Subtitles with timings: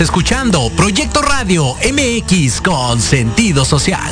[0.00, 4.10] Estás escuchando Proyecto Radio MX con sentido social.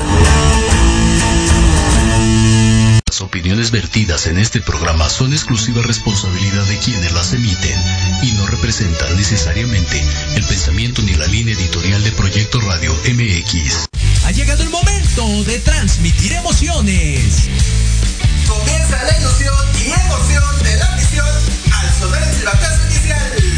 [3.07, 7.81] Las opiniones vertidas en este programa son exclusiva responsabilidad de quienes las emiten
[8.23, 10.05] y no representan necesariamente
[10.35, 13.89] el pensamiento ni la línea editorial de Proyecto Radio MX.
[14.27, 17.49] Ha llegado el momento de transmitir emociones.
[18.47, 21.27] Comienza la ilusión y emoción de la misión
[21.73, 23.58] al sonar el silbatazo inicial.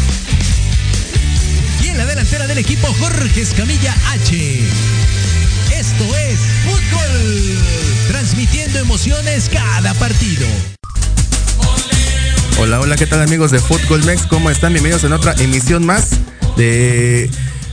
[1.97, 4.59] La delantera del equipo, Jorge Escamilla H.
[5.75, 7.57] Esto es fútbol.
[8.07, 10.47] Transmitiendo emociones cada partido.
[12.59, 14.25] Hola, hola, ¿qué tal amigos de Fútbol Mex?
[14.25, 14.71] ¿Cómo están?
[14.71, 16.11] Bienvenidos en otra emisión más
[16.55, 17.29] de,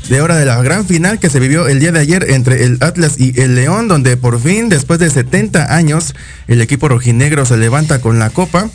[0.09, 2.79] de hora de la gran final que se vivió el día de ayer entre el
[2.81, 6.15] Atlas y el León, donde por fin, después de 70 años,
[6.49, 8.69] el equipo rojinegro se levanta con la copa.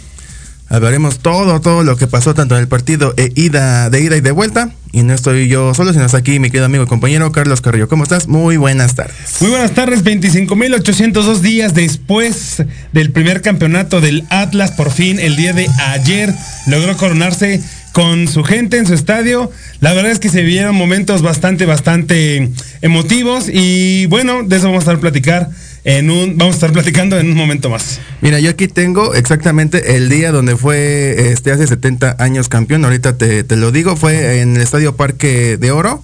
[0.73, 4.21] Hablaremos todo, todo lo que pasó tanto en el partido e ida, de ida y
[4.21, 4.71] de vuelta.
[4.91, 7.87] Y no estoy yo solo, sino está aquí mi querido amigo y compañero Carlos Carrillo.
[7.87, 8.27] ¿Cómo estás?
[8.27, 9.39] Muy buenas tardes.
[9.39, 15.53] Muy buenas tardes, 25.802 días después del primer campeonato del Atlas, por fin el día
[15.53, 16.33] de ayer
[16.65, 17.61] logró coronarse
[17.91, 19.51] con su gente en su estadio.
[19.79, 22.49] La verdad es que se vieron momentos bastante, bastante
[22.81, 25.51] emotivos y bueno, de eso vamos a estar platicar
[25.83, 27.99] en un, vamos a estar platicando en un momento más.
[28.21, 33.17] Mira, yo aquí tengo exactamente el día donde fue este hace 70 años campeón, ahorita
[33.17, 36.01] te, te lo digo, fue en el Estadio Parque de Oro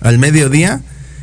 [0.00, 0.80] al mediodía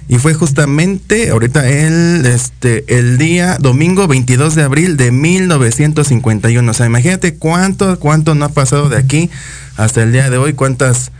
[0.10, 6.70] y fue justamente ahorita el este el día domingo 22 de abril de 1951.
[6.70, 9.30] O sea, imagínate cuánto cuánto no ha pasado de aquí
[9.78, 11.12] hasta el día de hoy, cuántas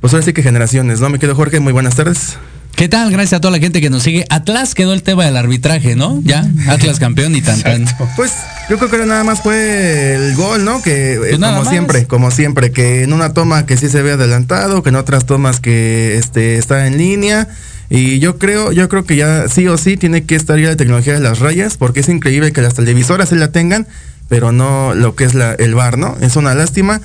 [0.00, 1.08] pues ahora sí que generaciones, ¿no?
[1.08, 2.36] Me quedo Jorge, muy buenas tardes.
[2.76, 3.10] ¿Qué tal?
[3.10, 4.26] Gracias a toda la gente que nos sigue.
[4.28, 6.20] Atlas quedó el tema del arbitraje, ¿no?
[6.24, 7.86] Ya, Atlas campeón y tan tan.
[8.16, 8.32] Pues
[8.68, 10.82] yo creo que nada más fue el gol, ¿no?
[10.82, 11.72] Que Pues eh, nada como más.
[11.72, 15.24] siempre, como siempre, que en una toma que sí se ve adelantado, que en otras
[15.24, 17.48] tomas que este está en línea.
[17.88, 20.76] Y yo creo, yo creo que ya sí o sí tiene que estar ya la
[20.76, 23.86] tecnología de las rayas, porque es increíble que las televisoras se la tengan,
[24.28, 26.16] pero no lo que es la, el bar, ¿no?
[26.20, 27.00] Es una lástima.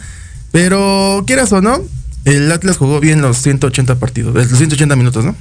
[0.52, 1.80] Pero quieras o no,
[2.26, 5.36] el Atlas jugó bien los 180 partidos, los 180 minutos, ¿no?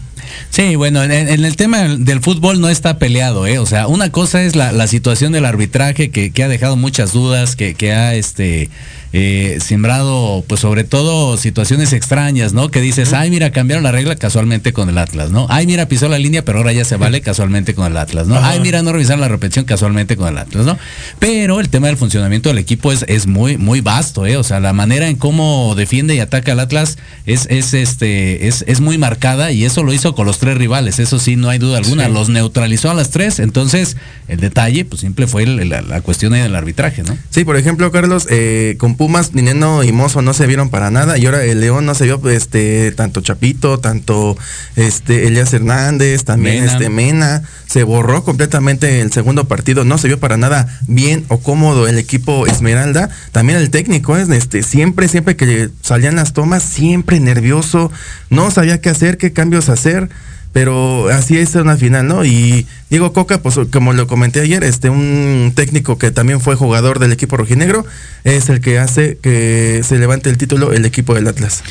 [0.51, 3.59] Sí, bueno, en, el tema del fútbol no está peleado, ¿eh?
[3.59, 7.13] O sea, una cosa es la, la situación del arbitraje que, que ha dejado muchas
[7.13, 8.71] dudas, que, que ha este
[9.13, 12.71] eh, sembrado, pues sobre todo situaciones extrañas, ¿no?
[12.71, 15.47] Que dices, ay, mira, cambiaron la regla casualmente con el Atlas, ¿no?
[15.51, 18.39] Ay, mira, pisó la línea, pero ahora ya se vale casualmente con el Atlas, ¿no?
[18.43, 20.79] Ay, mira, no revisaron la repetición casualmente con el Atlas, ¿no?
[21.19, 24.37] Pero el tema del funcionamiento del equipo es, es muy, muy vasto, ¿eh?
[24.37, 28.65] O sea, la manera en cómo defiende y ataca al Atlas es, es, este, es,
[28.69, 31.59] es muy marcada y eso lo hizo con los tres rivales, eso sí, no hay
[31.59, 32.13] duda alguna, Sí.
[32.13, 33.97] los neutralizó a las tres, entonces
[34.29, 37.17] el detalle, pues siempre fue el- la, la cuestión ahí del arbitraje, ¿no?
[37.31, 41.17] Sí, por ejemplo, Carlos, eh, con Pumas, Nineno y Mozo no se vieron para nada
[41.17, 44.37] y ahora el León no se vio este tanto Chapito, tanto
[44.77, 46.73] este Elías Hernández, también Mena.
[46.73, 51.39] este Mena, se borró completamente el segundo partido, no se vio para nada bien o
[51.39, 56.63] cómodo el equipo Esmeralda, también el técnico es este siempre siempre que salían las tomas
[56.63, 57.91] siempre nervioso,
[58.29, 60.11] no sabía qué hacer, qué cambios hacer.
[60.53, 62.25] Pero así es una final, ¿no?
[62.25, 66.99] Y Diego Coca, pues como lo comenté ayer, este un técnico que también fue jugador
[66.99, 67.87] del equipo rojinegro,
[68.25, 71.63] es el que hace que se levante el título el equipo del Atlas.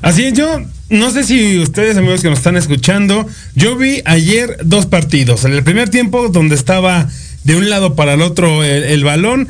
[0.00, 4.56] Así es, yo no sé si ustedes, amigos que nos están escuchando, yo vi ayer
[4.64, 5.44] dos partidos.
[5.44, 7.08] En el primer tiempo, donde estaba
[7.44, 9.48] de un lado para el otro el, el balón,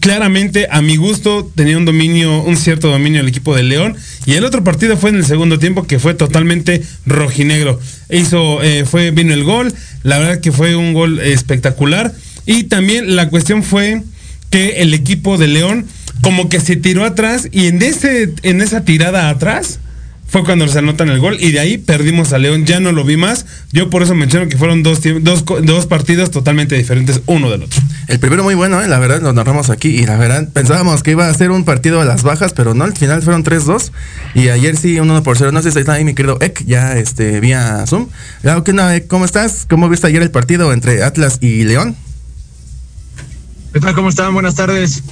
[0.00, 3.96] claramente a mi gusto tenía un dominio, un cierto dominio el equipo de León.
[4.24, 7.80] Y el otro partido fue en el segundo tiempo que fue totalmente rojinegro.
[8.10, 9.72] Hizo, eh, fue, vino el gol,
[10.02, 12.12] la verdad que fue un gol espectacular.
[12.46, 14.02] Y también la cuestión fue
[14.50, 15.86] que el equipo de León
[16.22, 19.80] como que se tiró atrás y en ese, en esa tirada atrás
[20.28, 23.04] fue cuando se anotan el gol y de ahí perdimos a León, ya no lo
[23.04, 23.46] vi más.
[23.72, 27.80] Yo por eso menciono que fueron dos, dos, dos partidos totalmente diferentes uno del otro.
[28.08, 28.88] El primero muy bueno, ¿eh?
[28.88, 32.00] la verdad, lo narramos aquí y la verdad pensábamos que iba a ser un partido
[32.00, 33.92] a las bajas, pero no, al final fueron 3-2
[34.34, 35.52] y ayer sí un 1 por 0.
[35.52, 38.08] No sé si está ahí mi querido Ek, ya este, vía Zoom.
[39.08, 39.66] ¿Cómo estás?
[39.68, 41.96] ¿Cómo viste ayer el partido entre Atlas y León?
[43.72, 43.94] ¿Qué tal?
[43.94, 44.34] ¿Cómo están?
[44.34, 45.02] Buenas tardes.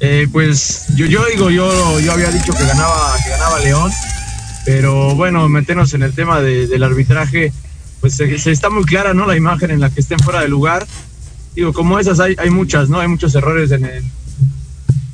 [0.00, 3.90] Eh, pues yo, yo digo, yo, yo había dicho que ganaba, que ganaba León.
[4.64, 7.52] Pero bueno, meternos en el tema del arbitraje,
[8.00, 9.26] pues se, está muy clara, ¿no?
[9.26, 10.86] La imagen en la que estén fuera de lugar.
[11.54, 13.00] Digo, como esas hay, hay muchas, ¿no?
[13.00, 14.04] Hay muchos errores en el,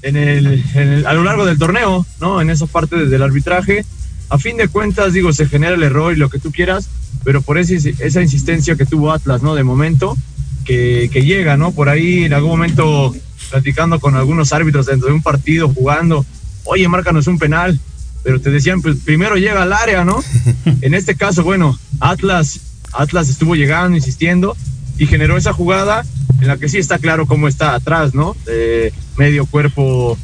[0.03, 2.41] en el, a lo largo del torneo, ¿no?
[2.41, 3.85] En esa parte del arbitraje.
[4.31, 6.89] A fin de cuentas, digo, se genera el error y lo que tú quieras,
[7.25, 9.55] pero por esa, esa insistencia que tuvo Atlas, ¿no?
[9.55, 10.17] De momento,
[10.65, 11.73] que, que llega, ¿no?
[11.73, 13.15] Por ahí en algún momento
[13.51, 16.27] platicando con algunos árbitros dentro de un partido, jugando,
[16.65, 17.81] oye, márcanos un penal,
[18.29, 20.23] pero te decían, pues primero llega al área, ¿no?
[20.83, 22.61] En este caso, bueno, Atlas,
[22.93, 24.55] Atlas estuvo llegando, insistiendo,
[24.99, 26.05] y generó esa jugada
[26.39, 28.37] en la que sí está claro cómo está atrás, ¿no?
[29.17, 30.19] medio cuerpo,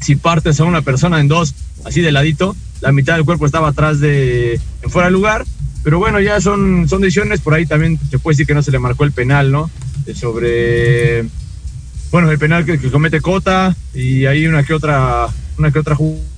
[0.00, 3.70] si partes a una persona en dos, así de ladito, la mitad del cuerpo estaba
[3.70, 5.44] atrás de, en fuera de lugar,
[5.82, 8.70] pero bueno, ya son, son decisiones, por ahí también se puede decir que no se
[8.70, 9.68] le marcó el penal, ¿no?
[10.14, 11.24] Sobre,
[12.12, 15.26] bueno, el penal que, comete Cota y hay una que otra,
[15.58, 16.30] una que otra jugada,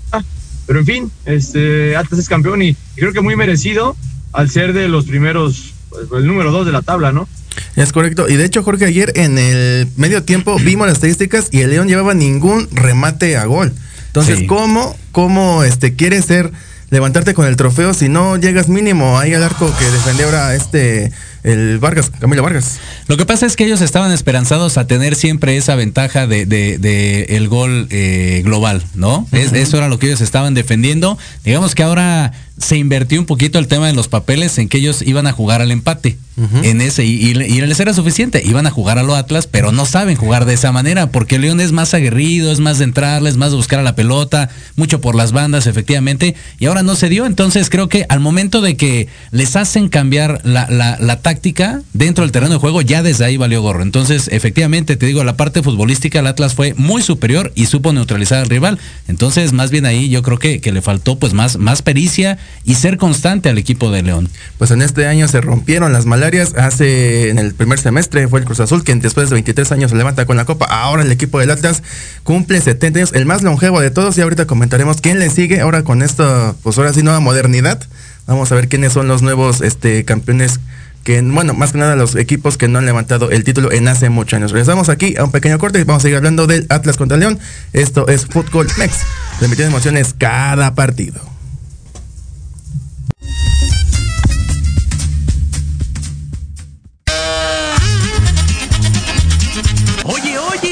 [0.73, 3.95] pero en fin, este, Atlas es campeón y, creo que muy merecido
[4.33, 7.29] al ser de los primeros, pues, el número dos de la tabla, ¿no?
[7.77, 8.27] Es correcto.
[8.27, 11.89] Y de hecho, Jorge, ayer en el medio tiempo vimos las estadísticas y el León
[11.89, 13.71] llevaba ningún remate a gol.
[14.07, 16.51] Entonces, ¿cómo, cómo este, quiere ser
[16.89, 21.13] levantarte con el trofeo si no llegas mínimo ahí al arco que defendió ahora este
[21.43, 22.79] el Vargas, Camilo Vargas.
[23.09, 27.27] Lo que pasa es que ellos estaban esperanzados a tener siempre esa ventaja de, de,
[27.31, 29.27] el gol eh, global, ¿no?
[29.33, 31.19] eso era lo que ellos estaban defendiendo.
[31.45, 35.03] Digamos que ahora se invertió un poquito el tema de los papeles en que ellos
[35.03, 36.17] iban a jugar al empate.
[36.37, 38.43] En ese, y, y, les era suficiente.
[38.45, 41.61] Iban a jugar a lo Atlas, pero no saben jugar de esa manera, porque León
[41.61, 45.15] es más aguerrido, es más de entrarles, más de buscar a la pelota, mucho por
[45.15, 47.27] las bandas, efectivamente, y ahora no se dio.
[47.27, 52.25] Entonces creo que al momento de que les hacen cambiar la, la, la táctica dentro
[52.25, 53.83] del terreno de juego, ya desde ahí valió gorro.
[53.83, 58.39] Entonces, efectivamente, te digo, la parte futbolística, el Atlas fue muy superior y supo neutralizar
[58.39, 58.79] al rival.
[59.09, 62.75] Entonces, más bien ahí yo creo que, que le faltó pues más, más pericia y
[62.75, 64.29] ser constante al equipo de León.
[64.59, 66.55] Pues en este año se rompieron las malarias.
[66.55, 69.97] Hace en el primer semestre fue el Cruz Azul, quien después de 23 años se
[69.97, 70.67] levanta con la copa.
[70.67, 71.83] Ahora el equipo del Atlas
[72.23, 74.17] cumple 70 años, el más longevo de todos.
[74.17, 77.83] Y ahorita comentaremos quién le sigue ahora con esto, pues ahora sí, nueva modernidad.
[78.29, 80.61] Vamos a ver quiénes son los nuevos este, campeones
[81.03, 84.09] que, bueno, más que nada los equipos que no han levantado el título en hace
[84.09, 84.53] muchos años.
[84.53, 87.41] Regresamos aquí a un pequeño corte y vamos a seguir hablando del Atlas contra León.
[87.73, 88.95] Esto es Fútbol Mex,
[89.41, 91.32] transmitiendo emociones cada partido.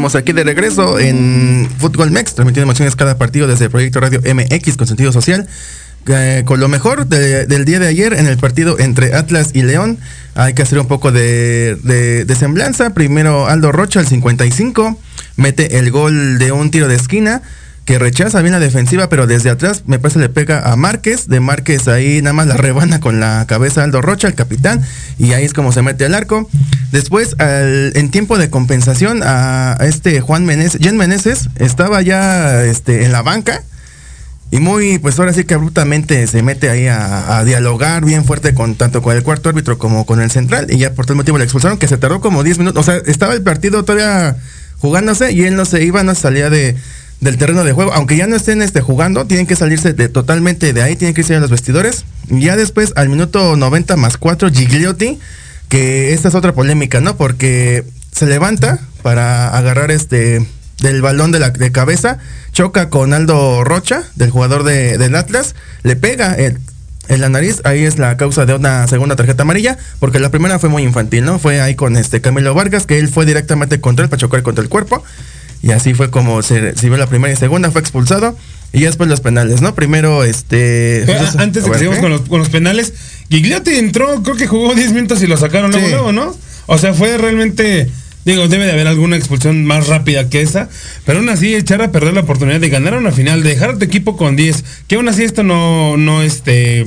[0.00, 4.22] Estamos aquí de regreso en Fútbol Mex, transmitiendo emociones cada partido desde el proyecto Radio
[4.22, 5.46] MX con sentido social.
[6.08, 9.98] Eh, con lo mejor del día de ayer en el partido entre Atlas y León,
[10.34, 12.94] hay que hacer un poco de, de, semblanza.
[12.94, 14.98] Primero Aldo Rocha al 55,
[15.36, 17.42] mete el gol de un tiro de esquina
[17.90, 21.40] que rechaza bien la defensiva, pero desde atrás me parece le pega a Márquez, de
[21.40, 24.80] Márquez ahí nada más la rebana con la cabeza Aldo Rocha, el capitán,
[25.18, 26.48] y ahí es como se mete al arco.
[26.92, 33.10] Después, en tiempo de compensación, a, este Juan Meneses, Jen Meneses estaba ya este, en
[33.10, 33.64] la banca,
[34.52, 38.76] y muy, pues ahora sí que abruptamente se mete ahí a, dialogar bien fuerte con
[38.76, 41.44] tanto con el cuarto árbitro como con el central, y ya por tal motivo le
[41.44, 44.36] expulsaron, que se tardó como 10 minutos, o sea, estaba el partido todavía
[44.78, 46.76] jugándose y él no se iba, no salía de
[47.20, 50.72] del terreno de juego, aunque ya no estén este, jugando, tienen que salirse de, totalmente
[50.72, 52.04] de ahí, tienen que irse a los vestidores.
[52.28, 55.18] Ya después, al minuto 90 más 4, Gigliotti,
[55.68, 57.16] que esta es otra polémica, ¿no?
[57.16, 60.46] Porque se levanta para agarrar este
[60.80, 62.18] del balón de la de cabeza,
[62.52, 67.84] choca con Aldo Rocha, del jugador de, del Atlas, le pega en la nariz, ahí
[67.84, 71.38] es la causa de una segunda tarjeta amarilla, porque la primera fue muy infantil, ¿no?
[71.38, 74.62] Fue ahí con este Camilo Vargas, que él fue directamente contra él para chocar contra
[74.62, 75.04] el cuerpo.
[75.62, 78.36] Y así fue como se vio la primera y segunda, fue expulsado.
[78.72, 79.74] Y después los penales, ¿no?
[79.74, 81.04] Primero, este.
[81.38, 82.94] antes de que sigamos con los, con los, penales,
[83.28, 86.36] Gigliotti entró, creo que jugó 10 minutos y lo sacaron luego, luego, ¿no?
[86.66, 87.90] O sea, fue realmente.
[88.24, 90.68] Digo, debe de haber alguna expulsión más rápida que esa,
[91.06, 93.78] pero aún así echar a perder la oportunidad de ganar una final, de dejar a
[93.78, 96.86] tu equipo con 10, que aún así esto no, no, este,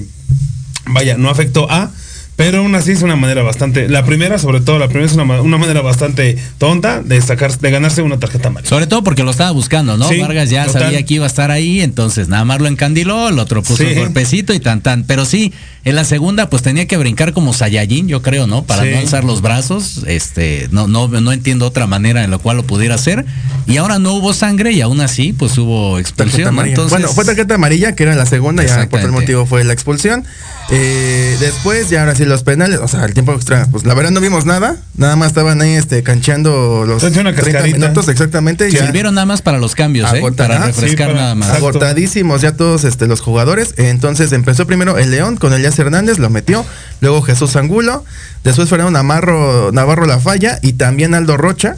[0.86, 1.92] vaya, no afectó a,
[2.36, 5.26] pero aún así es una manera bastante, la primera sobre todo, la primera es una,
[5.58, 8.70] manera bastante tonta de sacar, de ganarse una tarjeta amarilla.
[8.70, 10.10] Sobre todo porque lo estaba buscando, ¿no?
[10.20, 13.62] Vargas ya sabía que iba a estar ahí, entonces nada más lo encandiló, el otro
[13.62, 15.04] puso el golpecito y tan tan.
[15.04, 15.54] Pero sí,
[15.86, 18.64] en la segunda pues tenía que brincar como Saiyajin, yo creo, ¿no?
[18.64, 22.58] Para no alzar los brazos, este, no, no, no entiendo otra manera en la cual
[22.58, 23.26] lo pudiera hacer.
[23.66, 26.58] Y ahora no hubo sangre y aún así pues hubo expulsión.
[26.60, 29.74] Entonces, bueno, fue tarjeta amarilla, que era la segunda, ya por tal motivo fue la
[29.74, 30.26] expulsión.
[30.70, 34.12] Eh, después, ya ahora sí, los penales, o sea, el tiempo extra, pues la verdad
[34.12, 38.70] no vimos nada, nada más estaban ahí este, cancheando los 30 minutos exactamente.
[38.72, 38.86] Ya.
[38.86, 40.22] Sirvieron nada más para los cambios, ¿eh?
[40.36, 41.50] para refrescar nada más.
[41.50, 46.30] Agotadísimos ya todos este, los jugadores, entonces empezó primero el León con Elías Hernández, lo
[46.30, 46.66] metió,
[47.02, 48.04] luego Jesús Angulo,
[48.44, 51.78] después Fernando Navarro, Navarro La Falla y también Aldo Rocha.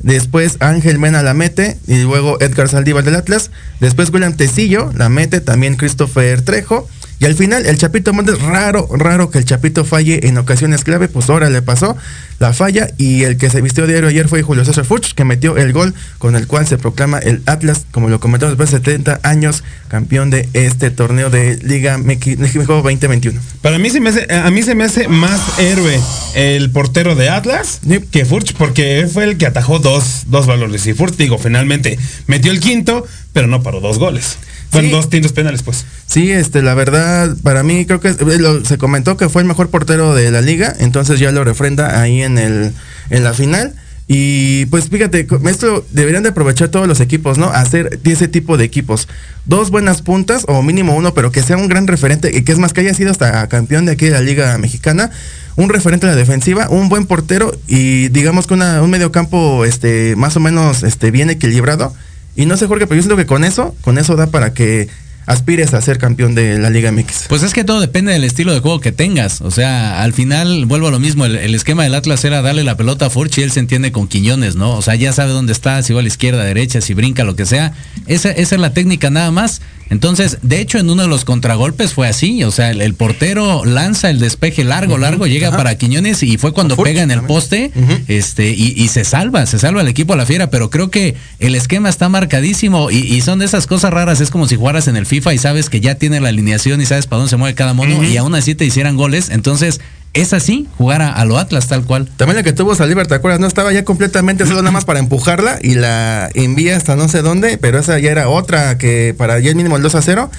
[0.00, 3.50] Después Ángel Mena la mete y luego Edgar Saldívar del Atlas.
[3.80, 6.86] Después William Tecillo la mete, también Christopher Trejo.
[7.18, 11.08] Y al final, el Chapito Montes, raro, raro que el Chapito falle en ocasiones clave,
[11.08, 11.96] pues ahora le pasó
[12.38, 12.90] la falla.
[12.98, 15.94] Y el que se vistió diario ayer fue Julio César Fuchs, que metió el gol
[16.18, 20.28] con el cual se proclama el Atlas, como lo comentamos después de 70 años, campeón
[20.28, 23.40] de este torneo de Liga México 2021.
[23.62, 25.98] Para mí se me hace, a mí se me hace más héroe
[26.34, 30.86] el portero de Atlas que Furch, porque él fue el que atajó dos, dos valores.
[30.86, 34.36] Y Furch, digo, finalmente metió el quinto, pero no paró dos goles.
[34.72, 35.84] Son dos tintos penales, pues.
[36.06, 39.70] Sí, este, la verdad, para mí creo que eh, se comentó que fue el mejor
[39.70, 42.72] portero de la liga, entonces ya lo refrenda ahí en el
[43.10, 43.74] en la final.
[44.08, 47.46] Y pues fíjate, esto deberían de aprovechar todos los equipos, ¿no?
[47.46, 49.08] Hacer ese tipo de equipos.
[49.46, 52.58] Dos buenas puntas, o mínimo uno, pero que sea un gran referente, y que es
[52.58, 55.10] más que haya sido hasta campeón de aquí de la Liga Mexicana,
[55.56, 60.14] un referente en la defensiva, un buen portero y digamos que una, un mediocampo este,
[60.16, 61.94] más o menos este, bien equilibrado
[62.36, 64.88] y no sé, Jorge, pero yo siento que con eso, con eso da para que
[65.26, 67.26] aspires a ser campeón de la Liga MX?
[67.28, 69.40] Pues es que todo depende del estilo de juego que tengas.
[69.40, 72.76] O sea, al final, vuelvo a lo mismo, el, esquema del Atlas era darle la
[72.76, 74.72] pelota a Furch y él se entiende con Quiñones, ¿no?
[74.72, 77.36] O sea, ya sabe dónde está, si va a la izquierda, derecha, si brinca, lo
[77.36, 77.72] que sea.
[78.06, 79.60] Esa, esa es la técnica nada más.
[79.88, 84.10] Entonces, de hecho, en uno de los contragolpes fue así, o sea, el, portero lanza
[84.10, 87.70] el despeje largo, largo, llega para Quiñones y fue cuando pega en el poste,
[88.08, 91.54] este, y, se salva, se salva el equipo a la fiera, pero creo que el
[91.54, 95.06] esquema está marcadísimo y, son de esas cosas raras, es como si jugaras en el
[95.06, 97.72] FIFA y sabes que ya tiene la alineación y sabes para dónde se mueve cada
[97.72, 99.80] mono y aún así te hicieran goles, entonces
[100.16, 102.08] es así, jugar a, lo Atlas tal cual.
[102.16, 103.38] También la que tuvo Saliver, ¿te acuerdas?
[103.38, 107.22] No estaba ya completamente solo nada más para empujarla y la envía hasta no sé
[107.22, 110.30] dónde, pero esa ya era otra que para ya el mínimo el 2 a 0.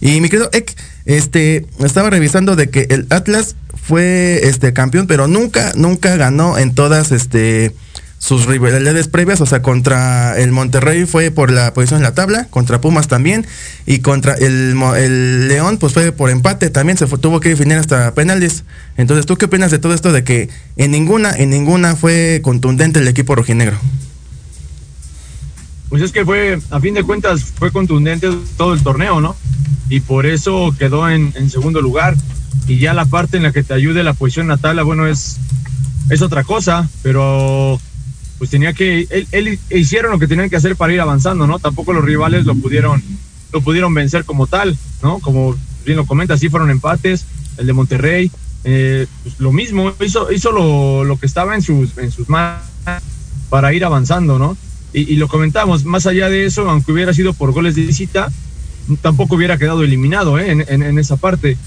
[0.00, 5.28] Y mi querido Ek, este, estaba revisando de que el Atlas fue este campeón, pero
[5.28, 7.74] nunca, nunca ganó en todas este
[8.18, 12.46] sus rivalidades previas, o sea, contra el Monterrey fue por la posición en la tabla,
[12.50, 13.46] contra Pumas también,
[13.84, 18.64] y contra el, León, pues fue por empate, también se tuvo que definir hasta penales.
[18.96, 23.00] Entonces, ¿tú qué opinas de todo esto de que en ninguna, en ninguna fue contundente
[23.00, 23.76] el equipo rojinegro?
[25.88, 29.36] Pues es que fue, a fin de cuentas, fue contundente todo el torneo, ¿no?
[29.88, 32.16] Y por eso quedó en, en segundo lugar.
[32.66, 35.06] Y ya la parte en la que te ayude la posición en la tabla, bueno,
[35.06, 35.36] es,
[36.10, 37.80] es otra cosa, pero
[38.38, 41.58] pues tenía que, él, hicieron lo que tenían que hacer para ir avanzando, ¿no?
[41.58, 43.02] Tampoco los rivales lo pudieron,
[43.52, 45.18] lo pudieron vencer como tal, ¿no?
[45.20, 47.24] Como bien lo comenta, sí fueron empates,
[47.56, 48.30] el de Monterrey,
[48.64, 52.62] eh, pues lo mismo, hizo, hizo lo, lo, que estaba en sus, en sus manos
[53.48, 54.56] para ir avanzando, ¿no?
[54.92, 58.32] Y, lo comentamos, más allá de eso, aunque hubiera sido por goles de visita,
[59.02, 60.50] tampoco hubiera quedado eliminado ¿eh?
[60.50, 61.58] en, en, en, esa parte.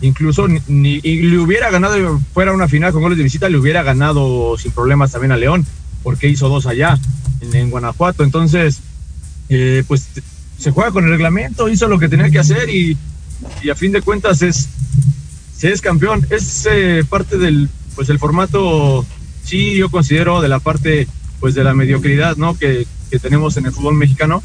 [0.00, 3.84] Incluso ni, y le hubiera ganado, fuera una final con goles de visita, le hubiera
[3.84, 5.64] ganado sin problemas también a León,
[6.02, 6.98] porque hizo dos allá,
[7.40, 8.24] en, en Guanajuato.
[8.24, 8.80] Entonces,
[9.48, 10.08] eh, pues
[10.58, 12.96] se juega con el reglamento, hizo lo que tenía que hacer y,
[13.62, 14.68] y a fin de cuentas es,
[15.56, 16.26] se es campeón.
[16.30, 19.04] Es eh, parte del, pues el formato,
[19.44, 21.08] sí, yo considero de la parte,
[21.40, 22.56] pues de la mediocridad, ¿no?
[22.56, 24.42] Que, que tenemos en el fútbol mexicano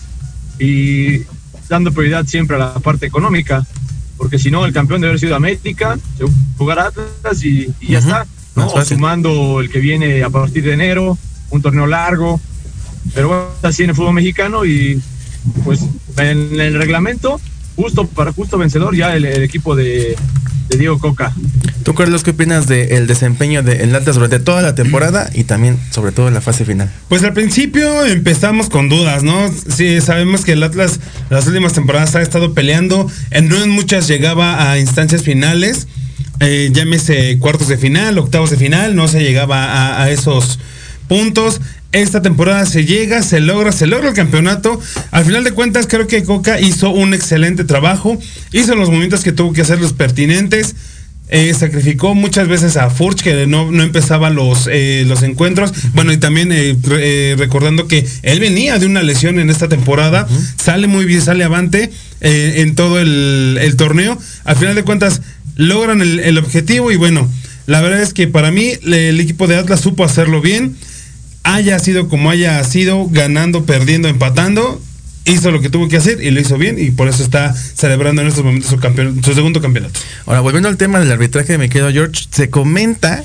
[0.59, 1.21] y
[1.69, 3.65] dando prioridad siempre a la parte económica,
[4.17, 5.99] porque si no, el campeón debe haber sido América,
[6.57, 8.05] jugar Atlas y, y ya uh -huh.
[8.05, 8.67] está, ¿no?
[8.67, 11.17] O sumando el que viene a partir de enero,
[11.49, 12.39] un torneo largo,
[13.13, 15.01] pero bueno, así en el fútbol mexicano y
[15.63, 15.79] pues
[16.17, 17.39] en el reglamento,
[17.75, 20.15] justo para justo vencedor ya el, el equipo de,
[20.69, 21.33] de Diego Coca.
[21.83, 25.45] ¿Tú, Carlos, qué opinas del de desempeño del de Atlas durante toda la temporada y
[25.45, 26.91] también, sobre todo, en la fase final?
[27.07, 29.49] Pues al principio empezamos con dudas, ¿no?
[29.69, 34.09] Sí, sabemos que el Atlas las últimas temporadas ha estado peleando, en, no en muchas
[34.09, 35.87] llegaba a instancias finales,
[36.41, 40.59] eh, llámese cuartos de final, octavos de final, no se llegaba a, a esos
[41.07, 41.61] puntos.
[41.93, 44.79] Esta temporada se llega, se logra, se logra el campeonato.
[45.11, 48.19] Al final de cuentas, creo que Coca hizo un excelente trabajo.
[48.51, 50.75] Hizo los momentos que tuvo que hacer los pertinentes.
[51.29, 55.73] Eh, sacrificó muchas veces a Furch que no, no empezaba los, eh, los encuentros.
[55.93, 60.27] Bueno, y también eh, eh, recordando que él venía de una lesión en esta temporada.
[60.29, 60.53] Uh -huh.
[60.61, 64.17] Sale muy bien, sale avante en todo el, el, torneo.
[64.43, 65.21] Al final de cuentas,
[65.55, 66.91] logran el, el, objetivo.
[66.91, 67.29] Y bueno,
[67.65, 70.75] la verdad es que para mí el equipo de Atlas supo hacerlo bien
[71.47, 74.81] haya sido como haya sido, ganando, perdiendo, empatando,
[75.25, 78.21] hizo lo que tuvo que hacer y lo hizo bien y por eso está celebrando
[78.21, 79.99] en estos momentos su, campeón, su segundo campeonato.
[80.25, 83.23] Ahora, volviendo al tema del arbitraje, me quedo George, se comenta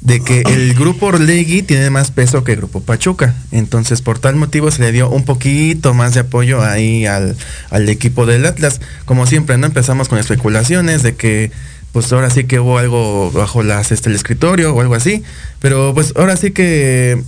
[0.00, 3.34] de que el grupo Orlegui tiene más peso que el grupo Pachuca.
[3.52, 7.36] Entonces, por tal motivo se le dio un poquito más de apoyo ahí al,
[7.68, 8.80] al equipo del Atlas.
[9.04, 9.66] Como siempre, ¿no?
[9.66, 11.50] Empezamos con especulaciones de que
[11.92, 15.22] pues ahora sí que hubo algo bajo las, este, el escritorio o algo así.
[15.58, 17.22] Pero pues ahora sí que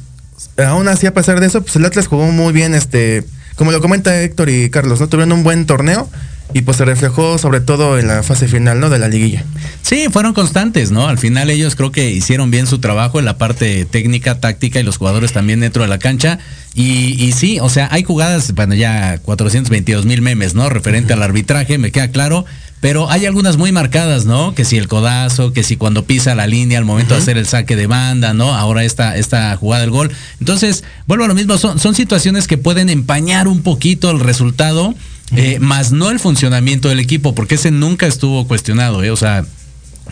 [0.59, 3.25] aún así a pesar de eso, pues el Atlas jugó muy bien, este,
[3.57, 5.09] como lo comenta Héctor y Carlos, ¿no?
[5.09, 6.09] Tuvieron un buen torneo
[6.55, 8.91] y pues se reflejó sobre todo en la fase final, ¿no?
[8.91, 9.45] De la liguilla.
[9.83, 11.09] Sí, fueron constantes, ¿no?
[11.09, 14.83] Al final ellos creo que hicieron bien su trabajo en la parte técnica, táctica y
[14.83, 16.39] los jugadores también dentro de la cancha.
[16.75, 20.69] Y, y sí, o sea, hay jugadas, bueno, ya 422 mil memes, ¿no?
[20.69, 21.19] Referente uh -huh.
[21.21, 22.45] al arbitraje, me queda claro.
[22.83, 24.57] Pero hay algunas muy marcadas, ¿no?
[24.57, 27.21] Que si el codazo, que si cuando pisa la línea al momento uh -huh.
[27.21, 28.57] de hacer el saque de banda, ¿no?
[28.57, 30.11] Ahora esta, esta jugada del gol.
[30.41, 34.97] Entonces, vuelvo a lo mismo, son, son situaciones que pueden empañar un poquito el resultado,
[35.37, 39.13] eh, más no el funcionamiento del equipo, porque ese nunca estuvo cuestionado, ¿eh?
[39.13, 39.45] O sea,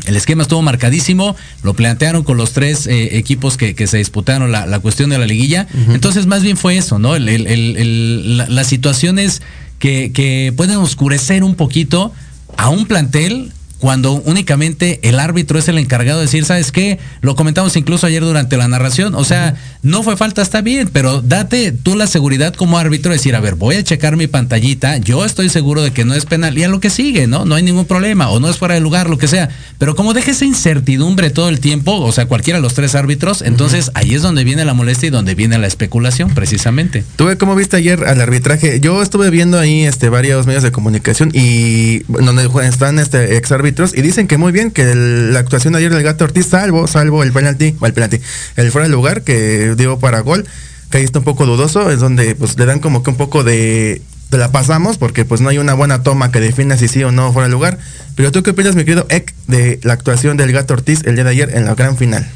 [0.06, 4.52] el esquema estuvo marcadísimo, lo plantearon con los tres eh, equipos que, que, se disputaron
[4.52, 5.66] la, la, cuestión de la liguilla.
[5.74, 5.94] Uh -huh.
[5.96, 7.16] Entonces, más bien fue eso, ¿no?
[7.16, 9.42] El, el, el, la, las situaciones
[9.80, 12.12] que, que pueden oscurecer un poquito
[12.60, 16.98] a un plantel cuando únicamente el árbitro es el encargado de decir, ¿sabes qué?
[17.22, 21.22] Lo comentamos incluso ayer durante la narración, o sea, no fue falta, está bien, pero
[21.22, 24.98] date tú la seguridad como árbitro de decir, a ver, voy a checar mi pantallita,
[24.98, 27.44] yo estoy seguro de que no es penal, y a lo que sigue, ¿no?
[27.44, 30.12] No hay ningún problema, o no es fuera de lugar, lo que sea, pero como
[30.12, 33.92] deje esa incertidumbre todo el tiempo, o sea, cualquiera de los tres árbitros, entonces uh
[33.92, 33.92] -huh.
[33.94, 37.02] ahí es donde viene la molestia y donde viene la especulación, precisamente.
[37.16, 38.80] ¿Tú cómo viste ayer al arbitraje?
[38.80, 43.69] Yo estuve viendo ahí este, varios medios de comunicación y donde están este, ex árbitros
[43.94, 47.22] y dicen que muy bien, que la actuación de ayer del Gato Ortiz, salvo, salvo
[47.22, 48.20] el penalti, o el penalti,
[48.56, 50.46] el fuera de lugar que dio para gol,
[50.90, 53.44] que ahí está un poco dudoso, es donde pues le dan como que un poco
[53.44, 57.02] de, de la pasamos, porque pues no hay una buena toma que defina si sí
[57.02, 57.78] o no fuera de lugar.
[58.16, 61.24] Pero tú qué opinas, mi querido Ek, de la actuación del Gato Ortiz el día
[61.24, 62.28] de ayer en la gran final?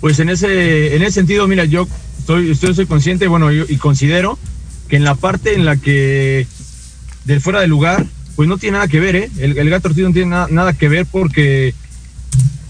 [0.00, 1.88] Pues en ese, en ese sentido, mira, yo
[2.18, 4.38] estoy, estoy, soy consciente, bueno, yo, y considero
[4.88, 6.46] que en la parte en la que
[7.24, 8.04] del fuera de lugar
[8.36, 9.30] pues no tiene nada que ver, ¿eh?
[9.38, 11.74] El, el gato ortiz no tiene nada, que ver porque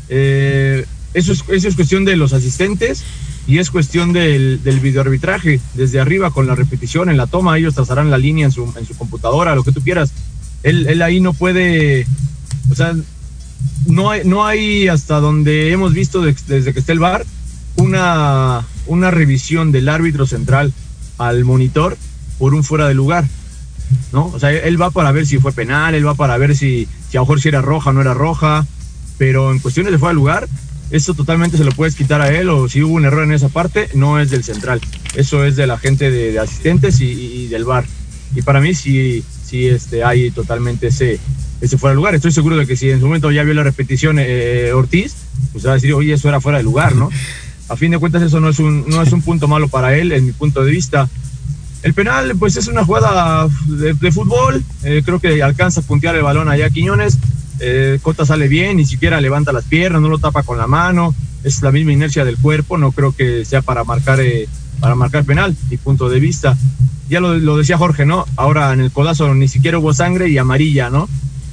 [0.09, 3.03] eh, eso, es, eso es cuestión de los asistentes
[3.47, 5.61] y es cuestión del, del videoarbitraje.
[5.75, 8.87] Desde arriba, con la repetición, en la toma, ellos trazarán la línea en su, en
[8.87, 10.13] su computadora, lo que tú quieras.
[10.63, 12.07] Él, él ahí no puede,
[12.71, 12.95] o sea,
[13.87, 17.25] no hay, no hay hasta donde hemos visto de, desde que está el bar
[17.77, 20.73] una, una revisión del árbitro central
[21.19, 21.97] al monitor
[22.39, 23.27] por un fuera de lugar.
[24.13, 24.27] ¿No?
[24.27, 27.17] O sea, él va para ver si fue penal, él va para ver si, si
[27.17, 28.67] a lo mejor si era roja o no era roja,
[29.19, 30.49] pero en cuestiones de fuera de lugar,
[30.91, 33.49] eso totalmente se lo puedes quitar a él o si hubo un error en esa
[33.49, 34.81] parte, no es del central.
[35.15, 37.85] Eso es de la gente de, asistentes y, del bar.
[38.35, 41.19] Y para mí sí, sí este, hay totalmente ese,
[41.61, 42.15] ese fuera de lugar.
[42.15, 45.15] Estoy seguro de que si en su momento ya vio la repetición eh, Ortiz,
[45.53, 47.11] pues va a decir, oye, eso era fuera de lugar, ¿no?
[47.69, 50.13] A fin de cuentas eso no es un, no es un punto malo para él,
[50.13, 51.09] en mi punto de vista.
[51.85, 54.65] El penal, pues es una jugada de, fútbol.
[54.85, 57.19] Eh, creo que alcanza a puntear el balón allá Quiñones.
[57.61, 61.15] Eh, Cota sale bien, ni siquiera levanta las piernas, no lo tapa con la mano,
[61.45, 64.49] es la misma inercia del cuerpo, no creo que sea para marcar, eh,
[64.81, 66.57] para marcar penal, mi punto de vista.
[67.11, 68.25] Ya lo, lo, decía Jorge, ¿no?
[68.37, 71.07] Ahora en el codazo ni siquiera hubo sangre y amarilla, ¿no?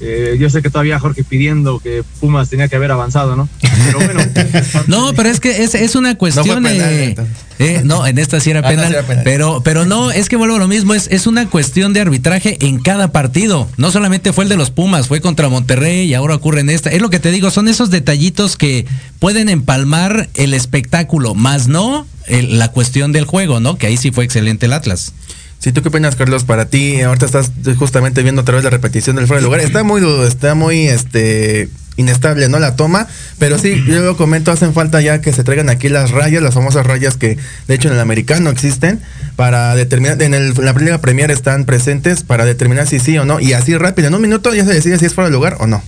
[0.04, 3.48] Eh, yo sé que todavía Jorge pidiendo que Pumas tenía que haber avanzado, ¿no?
[3.86, 4.20] Pero bueno.
[4.88, 6.66] no, pero es que es, es una cuestión.
[6.66, 7.16] Eh,
[7.60, 10.60] eh, no, en esta sí era, ah, penal, Pero, pero no, es que vuelvo a
[10.60, 13.70] lo mismo, es, es una cuestión de arbitraje en cada partido.
[13.78, 16.90] No solamente fue el de los Pumas, fue contra Monterrey y ahora ocurre en esta.
[16.90, 18.88] Es lo que te digo, son esos detallitos que
[19.20, 23.78] pueden empalmar el espectáculo, más no la cuestión del juego, ¿no?
[23.78, 25.14] Que ahí sí fue excelente el Atlas.
[25.62, 29.15] Si tú qué opinas, Carlos, para ti, ahorita estás justamente viendo otra vez la repetición
[29.15, 29.60] del fuera de lugar.
[29.62, 32.60] Está muy, está muy, este, inestable, ¿no?
[32.60, 36.12] La toma, pero sí, yo lo comento, hacen falta ya que se traigan aquí las
[36.12, 39.02] rayas, las famosas rayas que de hecho en el americano existen,
[39.36, 43.54] para determinar, en, la primera Premier están presentes para determinar si sí o no, y
[43.54, 45.84] así rápido, en un minuto ya se decide si es fuera de lugar o no.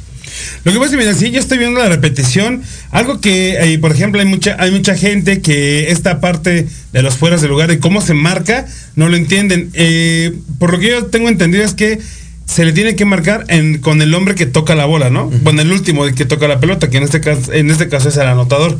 [0.64, 2.62] Lo que pasa es que, mira, sí, yo estoy viendo la repetición.
[2.92, 7.16] Algo que, eh, por ejemplo, hay mucha, hay mucha gente que esta parte de los
[7.16, 9.70] fueras de lugar y cómo se marca, no lo entienden.
[9.74, 12.00] Eh, por lo que yo tengo entendido es que
[12.46, 13.46] se le tiene que marcar
[13.82, 15.32] con el hombre que toca la bola, ¿no?
[15.44, 18.18] Con el último que toca la pelota, que en este caso, en este caso es
[18.18, 18.78] el anotador.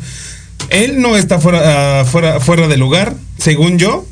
[0.70, 4.06] Él no está fuera, ah, fuera, fuera de lugar, según yo,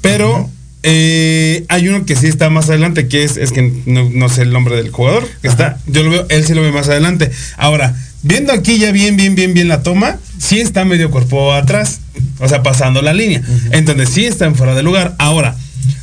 [0.00, 0.50] pero
[0.86, 4.52] eh, hay uno que sí está más adelante, que es, es que no, sé el
[4.52, 7.30] nombre del jugador, que está, yo lo veo, él sí lo ve más adelante.
[7.56, 12.00] Ahora, viendo aquí ya bien, bien, bien, bien la toma, sí está medio cuerpo atrás,
[12.38, 13.40] o sea, pasando la línea.
[13.70, 15.14] Entonces sí está en fuera de lugar.
[15.18, 15.56] Ahora,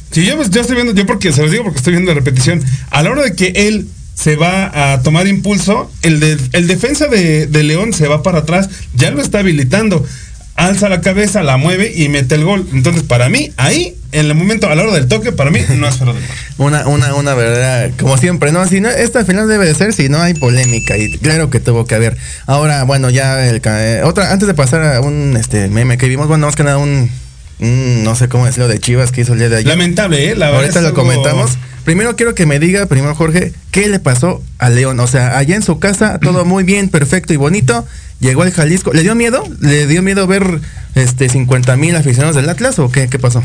[0.09, 2.59] si yo, yo estoy viendo, yo porque se los digo porque estoy viendo la repetición,
[2.89, 7.45] a la hora de que él se va a tomar impulso, el, el defensa de,
[7.45, 10.03] de León se va para atrás, ya lo está habilitando
[10.55, 12.67] alza la cabeza, la mueve y mete el gol.
[12.73, 15.87] Entonces, para mí, ahí, en el momento, a la hora del toque, para mí, no
[15.87, 16.13] es fuera
[16.57, 18.67] Una, una, una verdad, como siempre, ¿no?
[18.67, 21.85] Si no, esta final debe de ser si no hay polémica, y claro que tuvo
[21.85, 22.17] que haber.
[22.45, 26.27] Ahora, bueno, ya el eh, otra, antes de pasar a un este meme que vimos,
[26.27, 27.09] bueno, más que nada un,
[27.59, 29.67] no sé cómo decirlo, de Chivas que hizo el día de ayer.
[29.67, 30.35] Lamentable, ¿eh?
[30.35, 31.57] La Ahorita lo comentamos.
[31.85, 34.99] Primero quiero que me diga, primero Jorge, ¿qué le pasó a León?
[34.99, 37.85] O sea, allá en su casa, todo muy bien, perfecto y bonito
[38.19, 38.93] llegó al Jalisco.
[38.93, 39.43] ¿Le dio miedo?
[39.59, 40.61] ¿Le dio miedo ver
[40.95, 43.43] este 50 mil aficionados del Atlas o qué, qué pasó?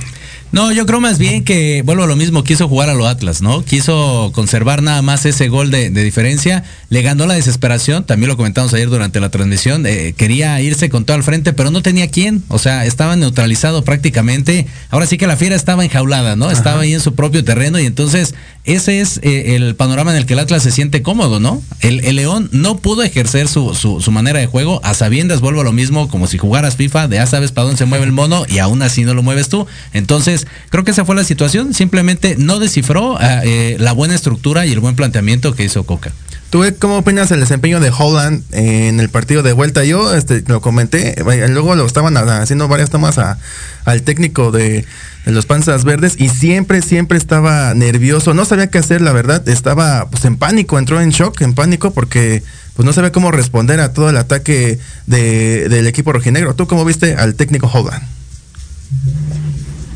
[0.53, 3.43] No, yo creo más bien que, vuelvo a lo mismo, quiso jugar a lo Atlas,
[3.43, 3.65] ¿no?
[3.65, 8.73] Quiso conservar nada más ese gol de, diferencia, le ganó la desesperación, también lo comentamos
[8.73, 12.45] ayer durante la transmisión, eh, quería irse con todo al frente, pero no tenía quién,
[12.49, 16.51] o sea, estaba neutralizado prácticamente, ahora sí que la fiera estaba enjaulada, ¿no?
[16.51, 20.27] Estaba ahí en su propio terreno y entonces ese es eh, el panorama en el
[20.27, 21.63] que el Atlas se siente cómodo, ¿no?
[21.81, 25.73] El, León no pudo ejercer su, su, manera de juego, a sabiendas vuelvo a lo
[25.73, 28.59] mismo, como si jugaras FIFA, de ya sabes para dónde se mueve el mono y
[28.59, 30.36] aún así no lo mueves tú, entonces
[30.71, 31.73] creo que esa fue la situación.
[31.75, 36.13] Simplemente no descifró ah, eh, la buena estructura y el buen planteamiento que hizo Coca.
[36.51, 39.85] ¿Tú cómo opinas el desempeño de Holland en el partido de vuelta?
[39.85, 41.17] Yo este, lo comenté,
[41.49, 44.85] luego lo estaban haciendo varias tomas al técnico de,
[45.25, 50.09] los panzas verdes y siempre, siempre estaba nervioso, no sabía qué hacer, la verdad, estaba
[50.09, 52.45] pues en pánico, entró en shock, en pánico porque
[52.75, 56.55] pues no sabía cómo responder a todo el ataque del equipo rojinegro.
[56.55, 58.03] ¿Tú cómo viste al técnico Holland?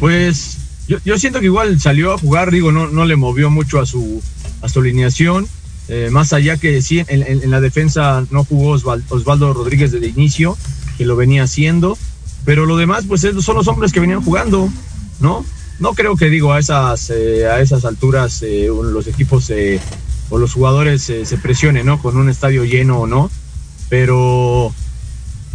[0.01, 0.57] Pues
[0.89, 3.87] yo, yo, siento que igual salió a jugar, digo, no, no le movió mucho a
[3.87, 4.23] su,
[4.63, 5.47] a su alineación.
[5.89, 10.57] Eh, más allá que sí, en, la defensa no jugó Osvaldo, Rodríguez desde inicio,
[10.97, 11.99] que lo venía haciendo.
[12.45, 14.71] Pero lo demás, pues son los hombres que venían jugando,
[15.21, 15.45] ¿no?
[15.81, 19.53] No creo que, digo, a esas, eh, a esas alturas eh, los equipos
[20.31, 22.01] o los jugadores se presionen, ¿no?
[22.01, 23.31] Con un estadio lleno o no.
[23.89, 24.73] Pero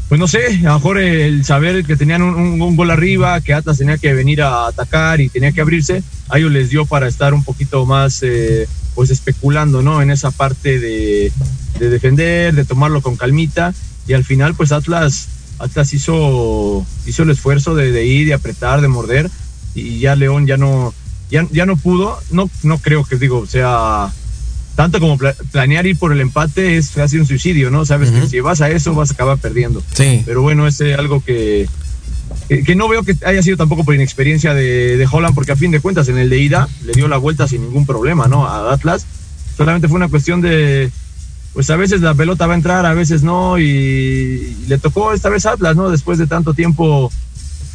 [0.07, 3.79] pues no sé, a lo mejor el saber que tenían un, gol arriba, que Atlas
[3.79, 7.33] tenía que venir a atacar y tenía que abrirse, a ellos les dio para estar
[7.33, 10.01] un poquito más, eh, pues especulando, ¿no?
[10.01, 11.31] En esa parte de,
[11.79, 13.73] defender, de tomarlo con calmita.
[14.07, 18.87] Y al final, pues Atlas, Atlas hizo, hizo el esfuerzo de, ir, de apretar, de
[18.87, 19.29] morder.
[19.73, 20.93] Y ya León ya no,
[21.31, 24.13] ya, ya no pudo, no, no creo que digo sea
[24.75, 25.17] tanto como
[25.51, 27.85] planear ir por el empate es casi un suicidio, ¿no?
[27.85, 29.81] Sabes que si vas a eso vas a acabar perdiendo.
[29.93, 30.21] Sí.
[30.25, 31.67] Pero bueno, es eh, algo que,
[32.49, 35.71] que, no veo que haya sido tampoco por inexperiencia de, de, Holland, porque a fin
[35.71, 38.45] de cuentas en el de ida le dio la vuelta sin ningún problema, ¿no?
[38.45, 39.05] A Atlas.
[39.55, 40.91] Solamente fue una cuestión de,
[41.55, 45.29] pues a veces la pelota va a entrar, a veces no, y, le tocó esta
[45.29, 45.89] vez Atlas, ¿no?
[45.89, 47.09] Después de tanto tiempo,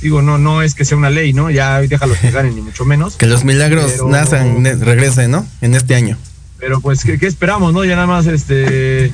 [0.03, 1.51] digo, no, no es que sea una ley, ¿no?
[1.51, 3.17] Ya déjalo que ganen, ni mucho menos.
[3.17, 5.47] Que los milagros nacen, regresen, ¿no?
[5.63, 6.19] En este año.
[6.61, 7.85] Pero pues, ¿qué, esperamos, no?
[7.85, 9.13] Ya nada más, este,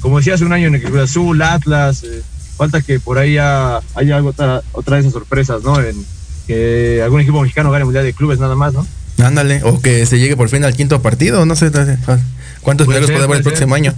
[0.00, 2.22] como decía hace un año en el Cruz Azul, Atlas, eh,
[2.56, 5.80] falta que por ahí haya, algo, otra, otra de esas sorpresas, ¿no?
[5.80, 5.96] En
[6.46, 8.86] que algún equipo mexicano gane Mundial de Clubes nada más, ¿no?
[9.18, 11.70] Ándale, o que se llegue por fin al quinto partido, no sé
[12.62, 13.94] cuántos milagros puede haber el próximo año.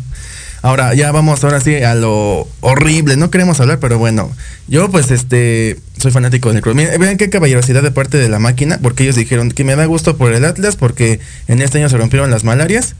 [0.60, 4.30] Ahora, ya vamos ahora sí a lo horrible, no queremos hablar, pero bueno,
[4.66, 6.76] yo pues este soy fanático del Cruz.
[6.76, 10.16] Vean qué caballerosidad de parte de la máquina, porque ellos dijeron que me da gusto
[10.16, 12.96] por el Atlas, porque en este año se rompieron las malarias.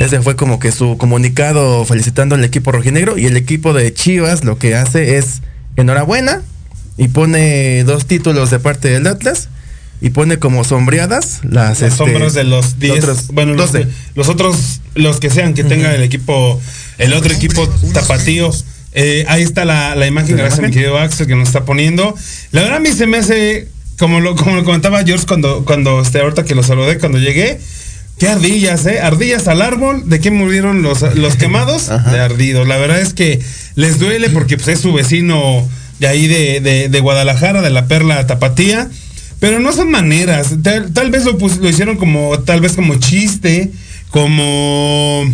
[0.00, 4.44] Ese fue como que su comunicado felicitando al equipo rojinegro y el equipo de Chivas
[4.44, 5.40] lo que hace es
[5.76, 6.42] enhorabuena
[6.98, 9.48] y pone dos títulos de parte del Atlas
[10.00, 13.72] y pone como sombreadas las, este, sombras de los 10 bueno los,
[14.14, 16.60] los, otros los que sean que tenga el equipo
[16.98, 18.50] el otro equipo tapatío
[18.92, 22.14] eh, ahí está la, imagen gracias a mi querido Axel que nos está poniendo
[22.52, 26.00] la verdad a mí se me hace como lo como lo comentaba George cuando cuando
[26.00, 27.58] este ahorita que lo saludé cuando llegué
[28.18, 29.00] Qué ardillas, ¿eh?
[29.00, 30.08] Ardillas al árbol.
[30.08, 31.88] ¿De qué murieron los, los quemados?
[31.88, 32.66] De ardidos.
[32.66, 33.40] La verdad es que
[33.74, 38.26] les duele porque pues, es su vecino de ahí de, de, Guadalajara, de la Perla
[38.26, 38.88] Tapatía.
[39.40, 40.54] Pero no son maneras.
[40.62, 43.70] Tal, vez lo, lo hicieron como, tal vez como chiste,
[44.10, 45.24] como...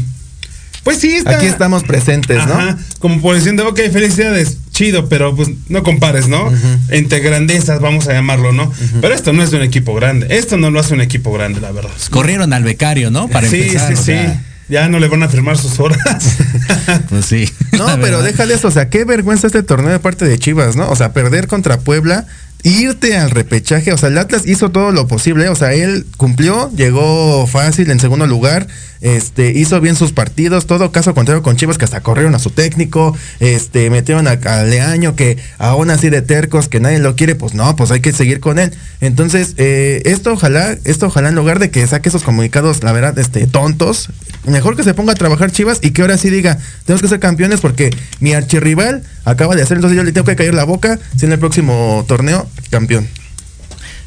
[0.83, 2.77] Pues sí, está, aquí estamos presentes, ¿no?
[2.99, 6.53] Como por diciendo, ok, felicidades, chido, pero pues no compares, ¿no?
[6.89, 8.73] Entre grandezas, vamos a llamarlo, ¿no?
[9.01, 10.27] Pero esto no es de un equipo grande.
[10.31, 11.93] Esto no lo hace un equipo grande, la verdad.
[12.11, 13.29] Corrieron al becario, ¿no?
[13.29, 13.97] Para sí, empezar.
[13.97, 14.39] Sí, sí, sí
[14.73, 16.39] ya no le van a firmar sus horas.
[17.11, 17.49] pues sí.
[17.73, 20.89] No, pero déjale eso, o sea, qué vergüenza este torneo de parte de Chivas, ¿no?
[20.89, 22.27] O sea, perder contra Puebla
[22.63, 23.93] irte al repechaje.
[23.93, 25.49] O sea, el Atlas hizo todo lo posible.
[25.49, 28.67] O sea, él cumplió, llegó fácil en segundo lugar,
[29.01, 30.67] este, hizo bien sus partidos.
[30.67, 35.17] Todo caso contrario con Chivas, que hasta corrieron a su técnico, este, metieron a, Leaño,
[35.17, 38.41] que aún así de tercos, que nadie lo quiere, pues no, pues hay que seguir
[38.41, 38.73] con él.
[39.01, 43.19] Entonces, eh, esto ojalá, esto ojalá en lugar de que saque esos comunicados, la verdad,
[43.19, 44.09] este, tontos,
[44.47, 47.21] mejor que se ponga a trabajar Chivas y que ahora sí diga, tenemos que ser
[47.21, 50.99] campeones porque mi archirrival acaba de hacer, entonces yo le tengo que caer la boca
[51.17, 53.09] si en el próximo torneo campeón.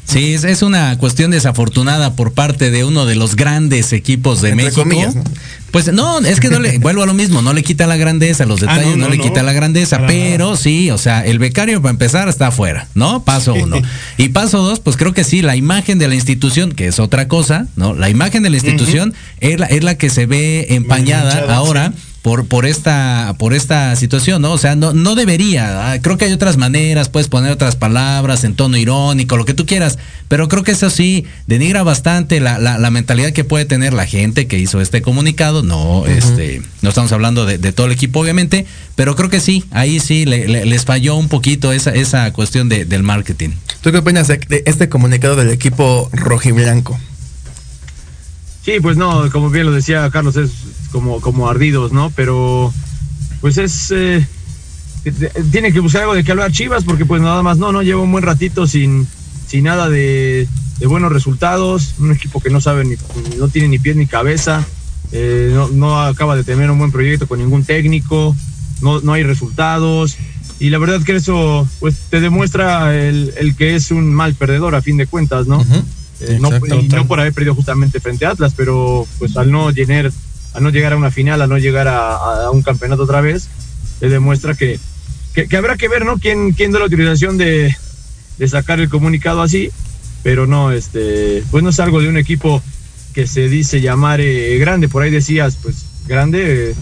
[0.06, 4.84] Sí, es, una cuestión desafortunada por parte de uno de los grandes equipos de México.
[5.72, 8.46] Pues no, es que no le, vuelvo a lo mismo, no le quita la grandeza,
[8.46, 11.90] los ah, detalles no, le quita la grandeza, pero sí, o sea, el becario para
[11.90, 13.24] empezar está afuera, ¿no?
[13.24, 13.78] Paso uno.
[14.16, 17.26] Y paso dos, pues creo que sí, la imagen de la institución, que es otra
[17.26, 17.92] cosa, ¿no?
[17.92, 21.92] La imagen de la institución es, la, es la que se ve empañada ahora
[22.26, 24.50] por, por, esta, por esta situación, ¿no?
[24.50, 25.92] O sea, no, no debería.
[25.92, 29.54] Ah, creo que hay otras maneras, puedes poner otras palabras en tono irónico, lo que
[29.54, 33.92] tú quieras, pero creo que eso sí denigra bastante la, la, mentalidad que puede tener
[33.92, 35.62] la gente que hizo este comunicado.
[35.62, 40.00] No, este, no estamos hablando de, todo el equipo, obviamente, pero creo que sí, ahí
[40.00, 43.50] sí les falló un poquito esa, esa cuestión del marketing.
[43.82, 46.98] ¿Tú qué opinas de este comunicado del equipo rojiblanco?
[48.66, 50.50] Sí, pues no, como bien lo decía Carlos, es
[50.90, 52.10] como, como ardidos, ¿no?
[52.16, 52.74] Pero
[53.40, 53.92] pues es...
[53.92, 54.26] Eh,
[55.52, 58.02] tiene que buscar algo de que hablar Chivas porque pues nada más no, no, lleva
[58.02, 59.06] un buen ratito sin,
[59.46, 60.48] sin nada de,
[60.84, 62.96] buenos resultados, un equipo que no sabe ni,
[63.38, 64.66] no tiene ni pies ni cabeza,
[65.12, 68.34] eh, no, no, acaba de tener un buen proyecto con ningún técnico,
[68.82, 70.16] no, no hay resultados
[70.58, 74.74] y la verdad que eso pues te demuestra el, el que es un mal perdedor
[74.74, 75.64] a fin de cuentas, ¿no?
[76.20, 80.10] Eh, no, no por haber perdido justamente frente a Atlas, pero pues al no llenar,
[80.54, 83.48] al no llegar a una final, al no llegar a, un campeonato otra vez,
[84.00, 84.80] le demuestra que,
[85.34, 86.18] que, habrá que ver, ¿no?
[86.18, 87.76] ¿Quién, quién da la autorización de,
[88.38, 89.70] de, sacar el comunicado así,
[90.22, 92.62] pero no, este, pues no es algo de un equipo
[93.12, 96.74] que se dice llamar eh, grande, por ahí decías, pues grande, eh,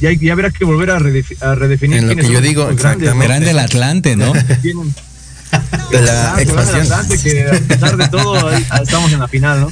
[0.00, 1.98] ya, ya, habrá que volver a, redefinir.
[1.98, 4.32] En lo que yo digo, Grande el Atlante, ¿no?
[5.90, 6.86] de la expansión.
[7.22, 9.68] Que a pesar de todo, estamos en la final, ¿no?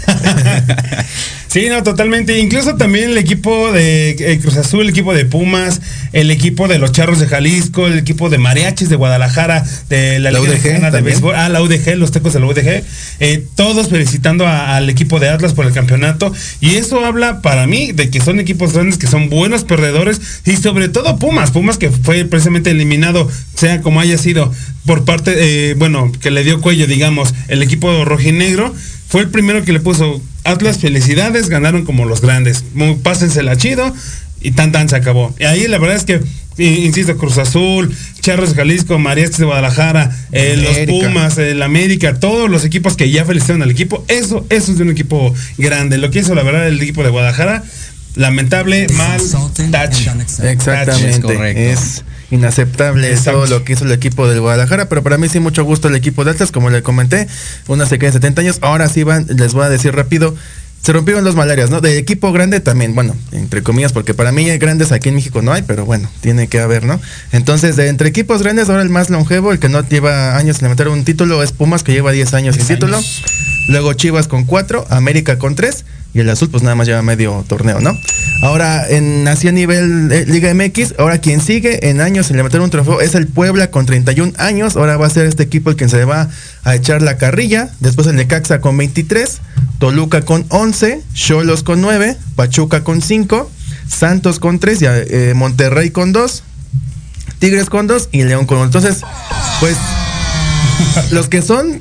[1.53, 2.39] Sí, no, totalmente.
[2.39, 5.83] Incluso también el equipo de eh, Cruz Azul, el equipo de Pumas,
[6.15, 10.31] el equipo de los Charros de Jalisco, el equipo de Mariachis de Guadalajara, de la,
[10.31, 12.85] Liga de Béisbol, ah, la UDG, los tecos de la UDG,
[13.21, 16.33] eh, todos felicitando al equipo de Atlas por el campeonato.
[16.63, 20.57] Y eso habla para mí de que son equipos grandes, que son buenos perdedores y
[20.57, 24.51] sobre todo Pumas, Pumas que fue precisamente eliminado, sea como haya sido,
[24.87, 28.75] por parte, eh, bueno, que le dio cuello, digamos, el equipo rojinegro
[29.13, 32.65] fue el primero que le puso Atlas, felicidades, ganaron como los grandes.
[33.03, 33.95] Pásensela chido
[34.41, 35.35] y tan tan se acabó.
[35.39, 36.21] Y ahí la verdad es que,
[36.63, 42.65] insisto, Cruz Azul, Charros Jalisco, Mariachis de Guadalajara, eh, los Pumas, el América, todos los
[42.65, 45.99] equipos que ya felicitaron al equipo, eso, eso es de un equipo grande.
[45.99, 47.63] Lo que hizo la verdad el equipo de Guadalajara,
[48.17, 50.09] lamentable, mal, touch.
[50.43, 51.73] Exactamente.
[51.73, 52.03] Es
[52.33, 55.89] inaceptable todo lo que hizo el equipo del Guadalajara, pero para mí sí mucho gusto
[55.89, 57.29] el equipo de Atlas, como le comenté,
[57.69, 58.59] una sequía de 70 años.
[58.63, 60.35] Ahora sí van, les voy a decir rápido,
[60.83, 61.81] se rompieron dos malarias, ¿no?
[61.81, 65.53] De equipo grande también, bueno, entre comillas, porque para mí grandes aquí en México no
[65.53, 67.01] hay, pero bueno, tiene que haber, ¿no?
[67.31, 70.65] Entonces, de entre equipos grandes, ahora el más longevo, el que no lleva años sin
[70.65, 72.99] levantar un título, es Pumas, que lleva 10 años sin título.
[73.69, 77.45] Luego Chivas con 4, América con 3 y el azul pues nada más lleva medio
[77.49, 77.97] torneo, ¿no?
[78.43, 82.71] Ahora, en así a nivel Liga MX, ahora quien sigue en años sin levantar un
[82.71, 84.77] trofeo es el Puebla con 31 años.
[84.77, 86.29] Ahora va a ser este equipo el que se va
[86.65, 87.71] a echar la carrilla.
[87.81, 89.41] Después el Necaxa con 23,
[89.79, 93.51] Toluca con 11, Cholos con 9, Pachuca con 5,
[93.89, 96.43] Santos con 3, eh, Monterrey con 2,
[97.39, 98.67] Tigres con 2 y León con 1.
[98.67, 99.03] Entonces,
[99.61, 99.77] pues
[101.11, 101.81] los que son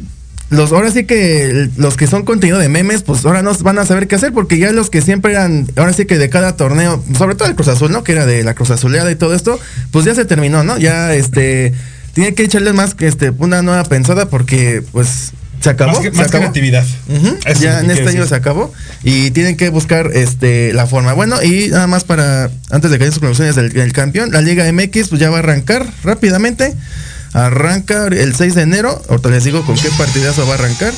[0.51, 3.85] los ahora sí que los que son contenido de memes, pues ahora no van a
[3.85, 7.01] saber qué hacer porque ya los que siempre eran, ahora sí que de cada torneo,
[7.17, 8.03] sobre todo el Cruz Azul, ¿no?
[8.03, 9.57] Que era de la Cruz Azuleada y todo esto,
[9.91, 10.77] pues ya se terminó, ¿no?
[10.77, 11.73] Ya este
[12.13, 15.31] tiene que echarle más que este una nueva pensada porque pues
[15.61, 15.93] se acabó.
[15.93, 16.43] Más, se más acabó.
[16.43, 16.85] creatividad.
[17.61, 18.73] Ya en este año se acabó
[19.03, 21.13] y tienen que buscar este la forma.
[21.13, 24.41] Bueno, y nada más para antes de que haya sus conclusiones del, del campeón, la
[24.41, 26.75] Liga MX pues ya va a arrancar rápidamente.
[27.33, 29.01] Arranca el 6 de enero.
[29.09, 30.93] Ahorita les digo con qué partidazo va a arrancar.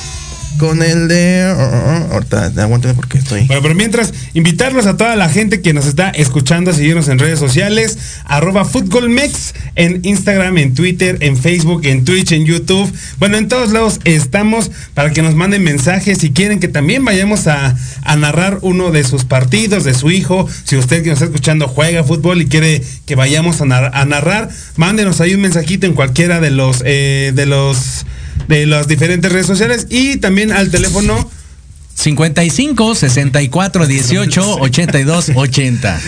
[0.58, 1.54] Con el de.
[1.56, 3.46] uh, uh, ahorita, aguántenme porque estoy.
[3.48, 7.20] Bueno, pero mientras, invitarlos a toda la gente que nos está escuchando a seguirnos en
[7.20, 12.92] redes sociales, arroba FutbolMex, en Instagram, en Twitter, en Facebook, en Twitch, en YouTube.
[13.18, 17.48] Bueno, en todos lados estamos para que nos manden mensajes si quieren que también vayamos
[17.48, 17.76] a,
[18.16, 20.48] narrar uno de sus partidos, de su hijo.
[20.64, 24.06] Si usted que nos está escuchando juega fútbol y quiere que vayamos a, nar- a
[24.06, 28.06] narrar, mándenos ahí un mensajito en cualquiera de los eh, de los
[28.48, 31.30] de las diferentes redes sociales y también al teléfono
[31.96, 36.02] 55 64 18 82 80.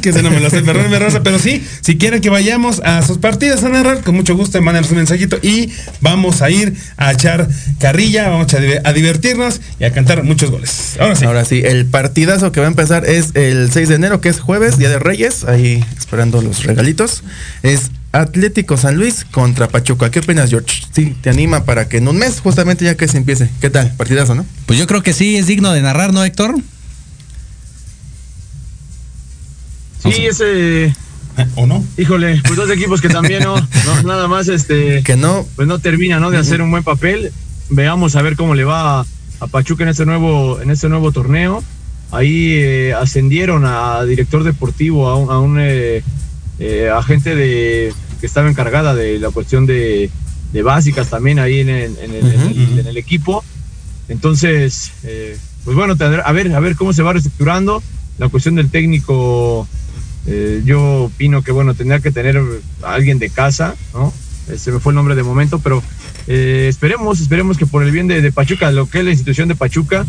[0.00, 3.02] que se no me lo sé, me raza, pero sí, si quieren que vayamos a
[3.02, 7.12] sus partidas a narrar, con mucho gusto, mándenos un mensajito y vamos a ir a
[7.12, 7.48] echar
[7.78, 10.96] carrilla, vamos a divertirnos y a cantar muchos goles.
[10.98, 11.24] Ahora sí.
[11.24, 14.40] Ahora sí, el partidazo que va a empezar es el 6 de enero, que es
[14.40, 17.22] jueves, Día de Reyes, ahí esperando los regalitos.
[17.62, 20.10] Es Atlético San Luis contra Pachuca.
[20.10, 20.82] ¿Qué opinas, George?
[20.92, 23.50] Sí, te anima para que en un mes, justamente ya que se empiece.
[23.60, 23.92] ¿Qué tal?
[23.96, 24.46] Partidazo, ¿no?
[24.66, 26.54] Pues yo creo que sí es digno de narrar, ¿no, Héctor?
[30.02, 30.94] Sí, ese.
[31.54, 31.84] ¿O no?
[31.96, 33.56] Híjole, pues dos equipos que también no,
[33.86, 35.02] no, nada más este.
[35.02, 35.46] Que no.
[35.56, 36.30] Pues no termina, ¿no?
[36.30, 37.32] De hacer un buen papel.
[37.70, 39.06] Veamos a ver cómo le va a,
[39.40, 41.62] a Pachuca en este nuevo, en este nuevo torneo.
[42.10, 46.02] Ahí eh, ascendieron a director deportivo, a un, a un eh,
[46.58, 50.10] eh, agente de que estaba encargada de la cuestión de,
[50.52, 53.44] de básicas también ahí en el, en el- en el- en el equipo.
[54.08, 55.94] Entonces, eh, pues bueno,
[56.24, 57.82] a ver, a ver cómo se va reestructurando.
[58.18, 59.68] La cuestión del técnico,
[60.26, 62.40] eh, yo opino que bueno, tendría que tener
[62.82, 64.12] a alguien de casa, ¿no?
[64.48, 65.82] Eh, Se me fue el nombre de momento, pero
[66.26, 69.46] eh, esperemos, esperemos que por el bien de, de Pachuca, lo que es la institución
[69.48, 70.04] de Pachuca,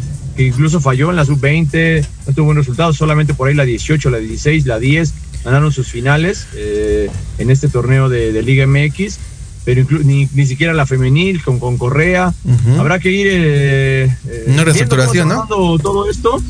[0.47, 4.17] incluso falló en la sub-20, no tuvo buenos resultados, solamente por ahí la 18, la
[4.17, 5.13] 16, la 10
[5.43, 9.19] ganaron sus finales eh, en este torneo de, de Liga MX,
[9.65, 12.33] pero ni, ni siquiera la femenil con, con Correa.
[12.77, 15.77] Habrá que ir eh, eh, Una viendo reestructuración, va ¿no?
[15.77, 16.41] todo esto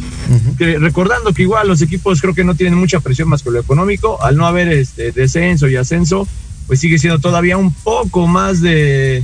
[0.58, 3.60] que recordando que igual los equipos creo que no tienen mucha presión más que lo
[3.60, 6.28] económico, al no haber este descenso y ascenso,
[6.68, 9.24] pues sigue siendo todavía un poco más de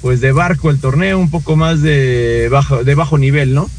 [0.00, 3.70] pues de barco el torneo, un poco más de bajo de bajo nivel, ¿no?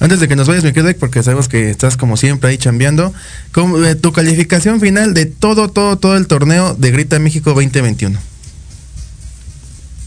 [0.00, 3.12] Antes de que nos vayas, mi querido porque sabemos que estás como siempre ahí chambeando,
[3.52, 8.18] ¿cómo- eh, tu calificación final de todo, todo, todo el torneo de Grita México 2021.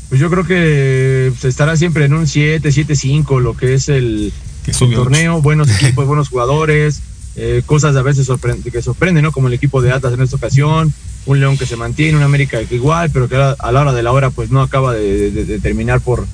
[0.10, 3.90] Pues yo creo que se estará siempre en un 7, 7, 5, lo que es
[3.90, 4.32] el,
[4.66, 7.00] Que el subió torneo, buenos equipos, buenos jugadores,
[7.36, 8.28] eh, cosas a veces
[8.72, 9.32] que sorprenden, ¿no?
[9.32, 10.94] Como el equipo de Atlas en esta ocasión,
[11.26, 14.04] un León que se mantiene, un América que igual, pero que a la hora de
[14.04, 16.28] la hora pues no acaba de, de- de terminar por,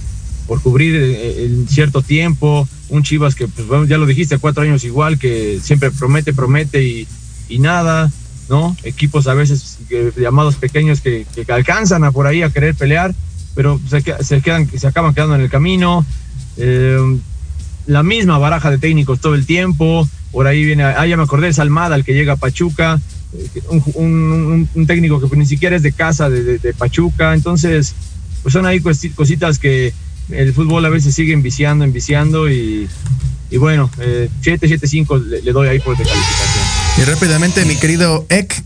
[0.50, 4.84] por cubrir eh, en cierto tiempo, un Chivas que pues ya lo dijiste, cuatro años
[4.84, 7.08] igual, que siempre promete, promete y,
[7.50, 8.12] y nada,
[8.50, 8.76] ¿no?
[8.84, 13.14] Equipos a veces que- llamados pequeños que, alcanzan a por ahí a querer pelear,
[13.54, 16.04] pero se, que- se quedan, se acaban quedando en el camino.
[16.58, 16.97] Eh,
[17.86, 20.10] la misma baraja de técnicos todo el tiempo.
[20.32, 23.00] Por ahí viene, ah, ya me acordé, es Almada el que llega a Pachuca,
[23.34, 27.36] eh, un, un- un técnico que ni siquiera es de casa de, de- de Pachuca.
[27.36, 27.93] Entonces,
[28.41, 29.93] pues son ahí cositas que
[30.32, 32.88] el fútbol a veces sigue enviciando, enviciando y,
[33.51, 36.63] y bueno, eh, 7, 7, 5 le, le doy ahí por de calificación.
[36.99, 38.63] Y rápidamente, mi querido Ek,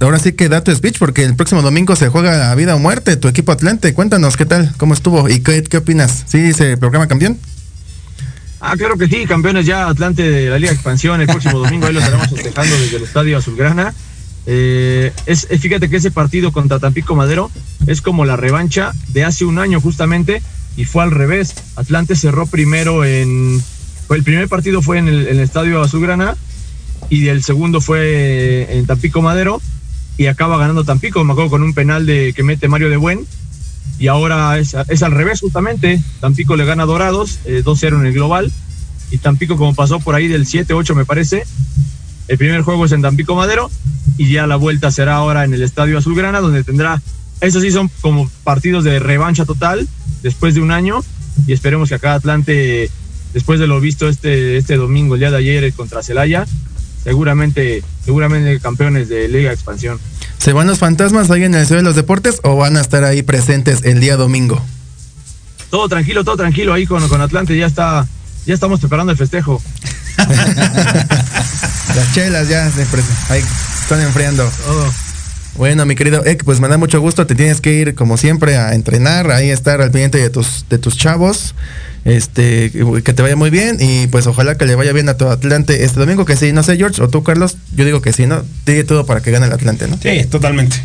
[0.00, 2.78] ahora sí que da tu speech, porque el próximo domingo se juega a vida o
[2.78, 3.94] muerte tu equipo Atlante.
[3.94, 6.24] Cuéntanos qué tal, cómo estuvo y qué, qué opinas.
[6.26, 7.38] ¿Sí se programa campeón?
[8.60, 11.86] Ah, claro que sí, campeones ya Atlante de la Liga de Expansión el próximo domingo,
[11.86, 13.92] ahí lo estaremos festejando desde el Estadio Azulgrana.
[14.46, 17.50] Eh, es, es- fíjate que ese partido contra Tampico Madero
[17.86, 20.42] es como la revancha de hace un año justamente
[20.76, 21.54] y fue al revés.
[21.76, 23.62] Atlante cerró primero en,
[24.10, 26.36] el primer partido fue en el, Estadio Azulgrana
[27.08, 29.60] y el segundo fue en Tampico Madero
[30.16, 33.26] y acaba ganando Tampico, me acuerdo con un penal de que mete Mario de Buen.
[33.98, 38.12] Y ahora es, es al revés justamente, Tampico le gana Dorados, eh, 2-0 en el
[38.12, 38.52] global.
[39.10, 41.44] Y Tampico como pasó por ahí del 7-8 me parece,
[42.28, 43.70] el primer juego es en Tampico Madero
[44.16, 47.00] y ya la vuelta será ahora en el Estadio Azulgrana donde tendrá,
[47.40, 49.88] esos sí son como partidos de revancha total
[50.22, 51.02] después de un año
[51.46, 52.90] y esperemos que acá Atlante,
[53.32, 56.46] después de lo visto este, este domingo, el día de ayer contra Celaya,
[57.02, 59.98] seguramente, seguramente campeones de Liga Expansión.
[60.38, 63.04] ¿Se van los fantasmas ahí en el Ciudad de los Deportes o van a estar
[63.04, 64.60] ahí presentes el día domingo?
[65.70, 68.06] Todo tranquilo, todo tranquilo ahí con, con Atlante, ya está,
[68.44, 69.62] ya estamos preparando el festejo.
[71.94, 72.86] Las chelas ya se
[73.30, 73.42] ahí
[73.80, 74.50] están enfriando.
[75.56, 77.26] Bueno, mi querido Ek, pues me da mucho gusto.
[77.26, 80.78] Te tienes que ir, como siempre, a entrenar, ahí estar al pendiente de tus, de
[80.78, 81.54] tus chavos.
[82.04, 82.72] Este,
[83.04, 85.84] que te vaya muy bien y pues ojalá que le vaya bien a tu Atlante
[85.84, 86.24] este domingo.
[86.24, 88.42] Que sí, no sé, George, o tú, Carlos, yo digo que sí, ¿no?
[88.66, 89.98] Digue todo para que gane el Atlante, ¿no?
[90.02, 90.76] Sí, totalmente.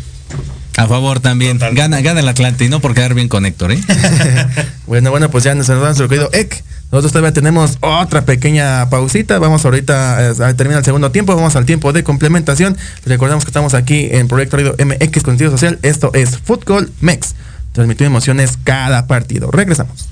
[0.78, 1.58] A favor también.
[1.58, 3.80] Gana, gana el Atlante y no por quedar bien con Héctor, ¿eh?
[4.86, 6.62] Bueno, bueno, pues ya nos saludamos nuestro querido Ek.
[6.90, 9.38] Nosotros todavía tenemos otra pequeña pausita.
[9.38, 11.34] Vamos ahorita eh, a terminar el segundo tiempo.
[11.34, 12.78] Vamos al tiempo de complementación.
[13.04, 15.78] Recordamos que estamos aquí en Proyecto Radio MX Contenido Social.
[15.82, 17.34] Esto es Fútbol Mex.
[17.72, 19.50] Transmitiendo emociones cada partido.
[19.50, 20.07] Regresamos.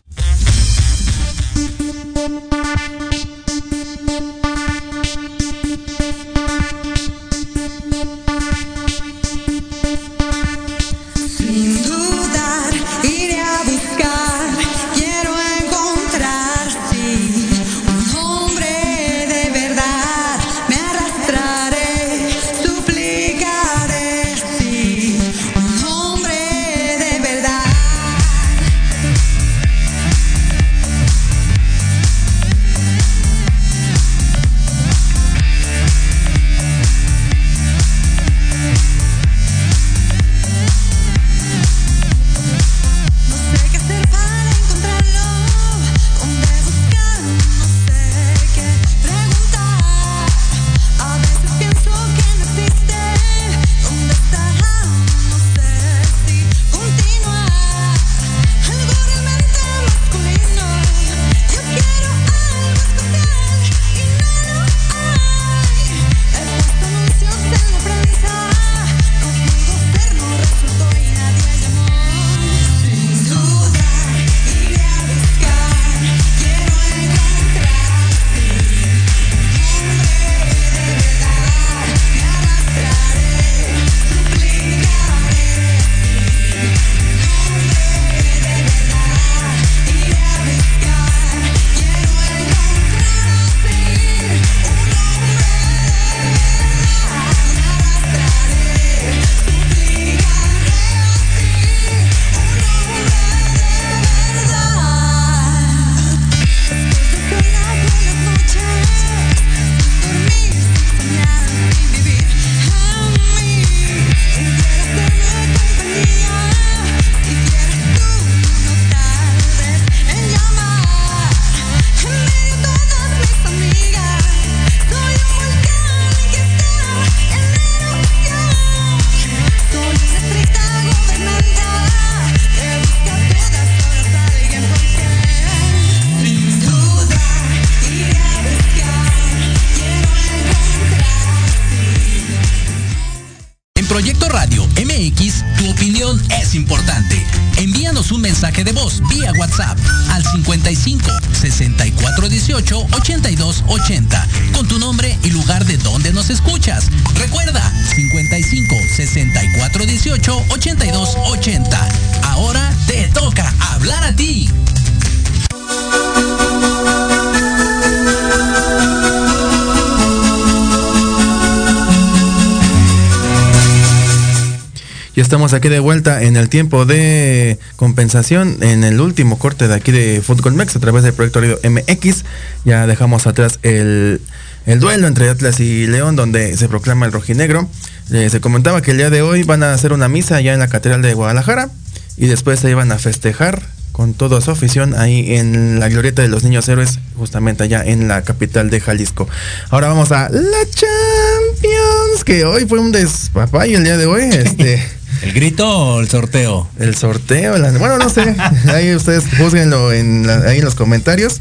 [175.27, 179.91] Estamos aquí de vuelta en el tiempo de compensación, en el último corte de aquí
[179.91, 182.25] de Fútbol Mex a través del proyecto Radio MX.
[182.65, 184.21] Ya dejamos atrás el,
[184.67, 187.69] el duelo entre Atlas y León, donde se proclama el rojinegro.
[188.13, 190.61] Eh, se comentaba que el día de hoy van a hacer una misa allá en
[190.61, 191.71] la Catedral de Guadalajara
[192.17, 196.29] y después se iban a festejar con toda su afición ahí en la glorieta de
[196.29, 199.29] los niños héroes, justamente allá en la capital de Jalisco.
[199.71, 204.23] Ahora vamos a la Champions, que hoy fue un despapay el día de hoy.
[204.23, 204.87] Este,
[205.23, 206.69] ¿El grito o el sorteo?
[206.79, 208.35] el sorteo, la- bueno, no sé,
[208.73, 211.41] ahí ustedes juzguenlo en la- ahí en los comentarios.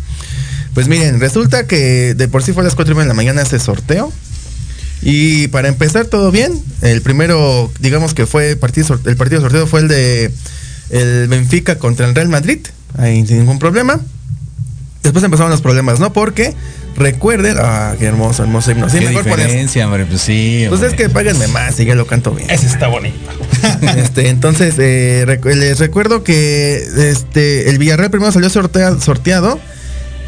[0.74, 3.14] Pues miren, resulta que de por sí fue a las 4 y media de la
[3.14, 4.12] mañana ese sorteo.
[5.02, 6.52] Y para empezar todo bien,
[6.82, 10.32] el primero, digamos que fue partido, el partido sorteo fue el de
[10.90, 12.60] el Benfica contra el Real Madrid,
[12.98, 14.00] ahí sin ningún problema.
[15.04, 16.12] Después empezaron los problemas, ¿no?
[16.14, 16.56] Porque
[16.98, 18.90] recuerden, ah, qué hermoso, hermoso himno.
[18.90, 20.66] Sí, Qué mejor diferencia, hombre, pues sí.
[20.70, 22.50] Pues es que páguenme más y ya lo canto bien.
[22.50, 23.16] Ese está bonito.
[23.98, 26.76] Este, entonces, eh, les recuerdo que
[27.10, 29.60] este, el Villarreal primero salió sortea- sorteado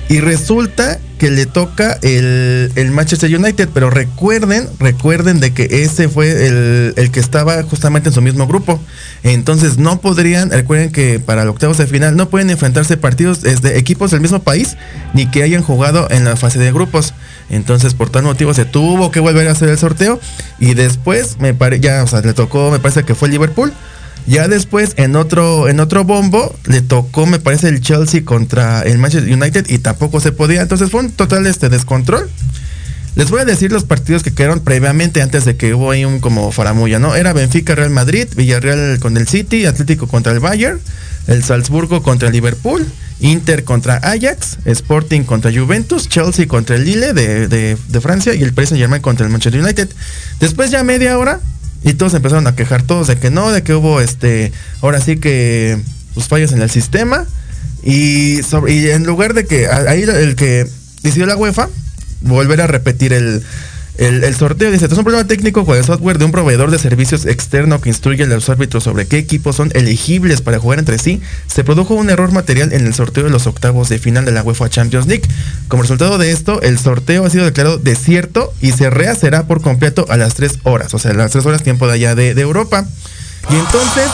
[0.10, 6.10] y resulta que le toca el, el Manchester United, pero recuerden, recuerden de que ese
[6.10, 8.80] fue el, el que estaba justamente en su mismo grupo.
[9.24, 13.78] Entonces no podrían, recuerden que para los octavos de final no pueden enfrentarse partidos de
[13.78, 14.78] equipos del mismo país
[15.14, 17.14] ni que hayan jugado en la fase de grupos.
[17.50, 20.20] Entonces por tal motivo se tuvo que volver a hacer el sorteo
[20.60, 23.74] y después me pare, ya, o sea, le tocó, me parece que fue Liverpool.
[24.28, 28.98] Ya después en otro en otro bombo le tocó me parece el Chelsea contra el
[28.98, 32.30] Manchester United y tampoco se podía, entonces fue un total este descontrol.
[33.16, 36.20] Les voy a decir los partidos que quedaron previamente antes de que hubo ahí un
[36.20, 37.16] como faramulla, ¿no?
[37.16, 40.80] Era Benfica Real Madrid, Villarreal con el City, Atlético contra el Bayern,
[41.26, 42.86] el Salzburgo contra el Liverpool,
[43.20, 48.54] Inter contra Ajax, Sporting contra Juventus, Chelsea contra el Lille de, de- Francia y el
[48.54, 49.90] Saint Germain contra el Manchester United.
[50.40, 51.40] Después ya media hora
[51.88, 55.18] y todos empezaron a quejar todos de que no, de que hubo este, ahora sí
[55.18, 55.80] que
[56.14, 57.26] pues fallos en el sistema.
[57.82, 60.68] Y, y en lugar de que ahí el que
[61.02, 61.70] decidió la UEFA
[62.22, 63.42] volver a repetir el,
[63.98, 64.72] el, sorteo.
[64.72, 67.82] Dice, "Esto es un problema técnico con el software de un proveedor de servicios externo
[67.82, 71.22] que instruye a los árbitros sobre qué equipos son elegibles para jugar entre sí.
[71.48, 74.44] Se produjo un error material en el sorteo de los octavos de final de la
[74.44, 75.24] UEFA Champions League.
[75.68, 80.06] Como resultado de esto, el sorteo ha sido declarado desierto y se rehacerá por completo
[80.10, 82.42] a las 3 horas, o sea, a las 3 horas tiempo de allá de, de
[82.42, 82.86] Europa.
[83.50, 84.10] Y entonces,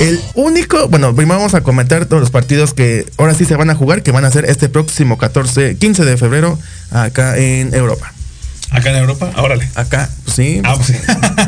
[0.00, 3.68] el único, bueno, primero vamos a comentar todos los partidos que ahora sí se van
[3.68, 6.58] a jugar, que van a ser este próximo 14, 15 de febrero
[6.90, 8.12] acá en Europa.
[8.70, 9.68] Acá en Europa, órale.
[9.74, 10.60] Acá, pues sí.
[10.62, 10.94] Ah, pues sí.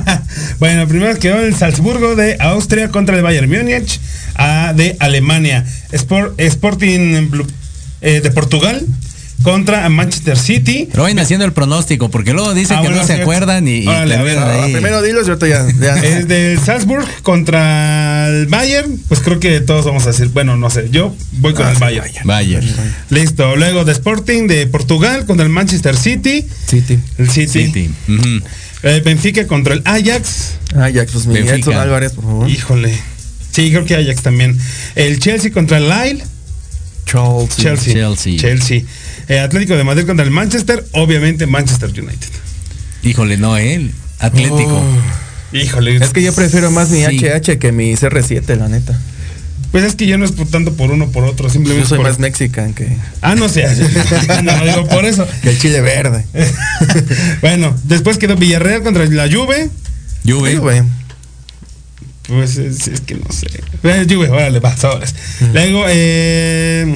[0.59, 4.01] bueno, primero quedó el Salzburgo de Austria contra el Bayern Múnich
[4.37, 5.67] ah, de Alemania.
[5.93, 7.29] Sport, Sporting
[8.01, 8.87] eh, de Portugal
[9.43, 10.89] contra Manchester City.
[10.91, 13.79] Pero vayan haciendo el pronóstico, porque luego dicen Ah, que bueno, no se acuerdan y,
[13.85, 14.73] y Órale, a ver, ahí.
[14.73, 15.67] primero dilos y ahorita ya.
[15.81, 15.97] ya.
[16.03, 18.99] Es del Salzburg contra el Bayern.
[19.09, 21.79] Pues creo que todos vamos a decir, bueno, no sé, yo voy con Ah, el
[21.79, 22.07] Bayern.
[22.25, 22.67] Bayern.
[23.11, 26.47] Listo, luego de Sporting de Portugal contra el Manchester City.
[26.67, 26.99] City.
[27.19, 27.49] El City.
[27.67, 27.91] City.
[28.09, 28.45] Ujú.
[28.83, 30.53] Eh, Benfica contra el Ajax.
[30.75, 31.57] Ajax, pues mi Benfica.
[31.57, 32.49] Edson Álvarez, por favor.
[32.49, 32.95] Híjole.
[33.53, 34.57] Sí, creo que Ajax también.
[34.95, 36.25] El Chelsea contra el Lille.
[37.05, 37.57] Chelsea.
[37.57, 37.95] Chelsea.
[37.95, 38.37] Chelsea.
[38.39, 38.83] Chelsea.
[39.31, 40.85] Eh, Atlético de Madrid contra el Manchester.
[40.91, 42.29] Obviamente Manchester United.
[43.05, 43.93] Híjole, no, él.
[44.19, 44.83] Atlético.
[44.83, 45.57] Oh.
[45.57, 45.97] Híjole.
[45.97, 47.25] Es que yo prefiero más mi Sí.
[47.25, 48.99] HH que mi CR7, la neta.
[49.71, 51.47] Pues es que yo no es por tanto por uno por otro.
[51.47, 52.09] Yo Simplemente soy por...
[52.09, 52.89] más mexican que,
[53.21, 53.67] Ah, no sé.
[54.43, 55.25] no digo por eso.
[55.43, 56.25] que el chile verde.
[57.41, 59.71] bueno, después quedó Villarreal contra la Juve.
[60.27, 60.57] Juve.
[60.57, 60.83] Güey.
[62.27, 63.47] Pues es, es que no sé.
[64.13, 65.15] Juve, órale, va, sobres.
[65.53, 66.93] Luego, eh,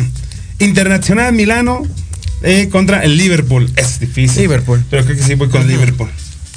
[0.59, 1.82] Internacional Milano
[2.45, 3.70] eh, contra el Liverpool.
[3.76, 4.42] Es difícil.
[4.42, 4.84] Liverpool.
[4.90, 6.09] Pero creo que sí voy con Liverpool.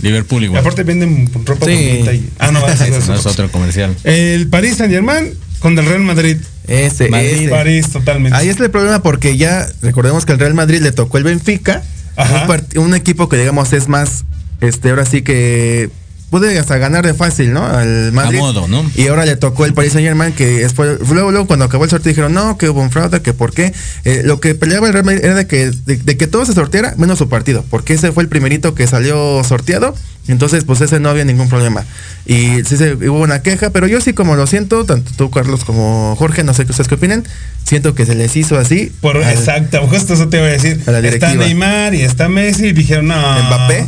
[0.02, 0.60] Liverpool Y igual.
[0.62, 1.74] aparte venden ropa Sí.
[1.74, 2.14] bonita.
[2.14, 3.96] y- ah, no, va a ser No es otro comercial.
[4.04, 6.38] El París Saint Germain contra el Real Madrid.
[6.68, 7.48] Ese, Madrid, ese.
[7.50, 8.38] París, totalmente.
[8.38, 11.82] Ahí es el problema porque ya recordemos que el Real Madrid le tocó el Benfica,
[12.16, 12.46] Ajá.
[12.76, 14.26] un equipo que digamos es más,
[14.62, 15.90] este, ahora sí que
[16.30, 17.66] puede hasta ganar de fácil, ¿no?
[17.66, 18.40] Al Madrid.
[18.40, 18.84] modo, ¿no?
[18.96, 21.84] Y ahora le tocó el Paris Saint Germain que es- fue, luego, luego cuando acabó
[21.86, 23.74] el sorteo dijeron no, que hubo un fraude, que por qué.
[24.06, 26.54] Eh, lo que peleaba el Real Madrid era de que, de, de que todo se
[26.54, 29.96] sorteara menos su partido, porque ese fue el primerito que salió sorteado.
[30.30, 31.86] Entonces, pues ese no había ningún problema.
[32.26, 35.64] Y sí se, hubo una queja, pero yo sí como lo siento, tanto tú, Carlos,
[35.64, 37.24] como Jorge, no sé qué ustedes qué opinen,
[37.64, 38.92] siento que se les hizo así.
[39.00, 40.82] Por, al- exacto, justo eso te iba a decir.
[40.86, 41.34] a la está.
[41.34, 43.16] Neymar y está Messi y dijeron, no.
[43.16, 43.88] Mbappé.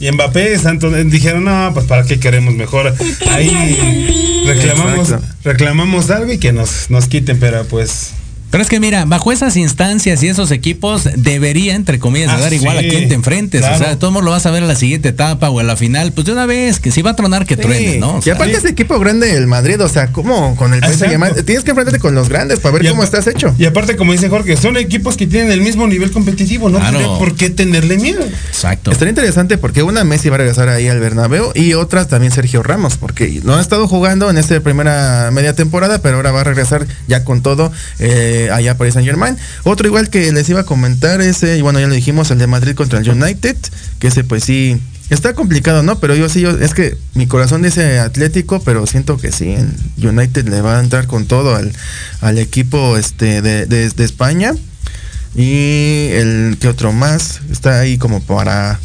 [0.00, 2.94] Y Mbappé, Santos, dijeron, no, pues para qué queremos mejor.
[3.30, 8.12] Ahí reclamamos, reclamamos algo y que nos, nos quiten, pero pues
[8.50, 12.52] Pero es que mira, bajo esas instancias y esos equipos debería, entre comillas, Ah, dar
[12.52, 13.60] igual a sí, quien te enfrentes.
[13.60, 13.74] claro.
[13.76, 15.66] O sea, de todos modos lo vas a ver en la siguiente etapa o en
[15.66, 16.12] la final.
[16.12, 17.98] Pues de una vez, que si va a tronar, que truene, Sí.
[17.98, 18.12] ¿no?
[18.16, 21.44] O y aparte ese equipo grande del Madrid, o sea, ¿cómo con el PSG?
[21.44, 23.54] Tienes que enfrentarte con los grandes para ver Y cómo estás hecho.
[23.58, 27.18] Y aparte, como dice Jorge, son equipos que tienen el mismo nivel competitivo, no Claro.
[27.18, 28.24] por qué tenerle miedo.
[28.48, 28.90] Exacto.
[28.92, 32.62] Estaría interesante porque una Messi va a regresar ahí al Bernabéu y otras también Sergio
[32.62, 36.44] Ramos, porque no ha estado jugando en esta primera media temporada, pero ahora va a
[36.44, 39.36] regresar ya con todo eh, allá para Saint Germain.
[39.64, 42.46] Otro igual que les iba a comentar ese, y bueno, ya lo dijimos, el de
[42.46, 43.56] Madrid contra el United,
[43.98, 44.80] que ese pues sí,
[45.10, 45.98] está complicado, ¿no?
[45.98, 50.06] Pero yo sí, yo, es que mi corazón dice Atlético, pero siento que sí, el
[50.06, 51.72] United le va a entrar con todo al,
[52.20, 54.52] al equipo este de, de- España.
[55.34, 58.80] Y el que otro más está ahí como para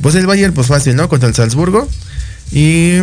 [0.00, 1.08] pues el Bayern pues fácil, ¿no?
[1.08, 1.88] Contra el Salzburgo.
[2.50, 2.94] Y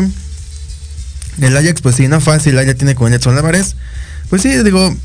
[1.39, 3.75] el Ajax pues sí, no fácil, Ajax tiene con Edson Álvarez.
[4.29, 4.95] Pues sí, digo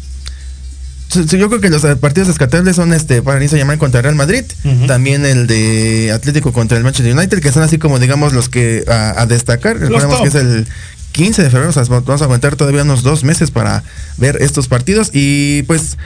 [1.25, 4.45] yo creo que los partidos descartables son este para Paris llamar contra Real Madrid,
[4.87, 8.85] también el de Atlético contra el Manchester United, que son así como digamos los que
[8.89, 9.79] a, a destacar.
[9.79, 10.23] Recordemos top.
[10.23, 10.67] que es el
[11.13, 13.83] 15 de febrero, o sea, vamos a aguantar todavía unos dos meses para
[14.19, 15.97] ver estos partidos y pues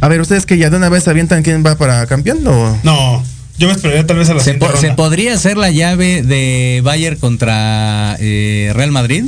[0.00, 3.24] a ver, ustedes que ya de una vez avientan quién va para campeón o No,
[3.58, 4.96] yo me esperaría tal vez a la ¿Se, po- se ronda.
[4.96, 9.24] podría hacer la llave de Bayern contra eh, Real Madrid?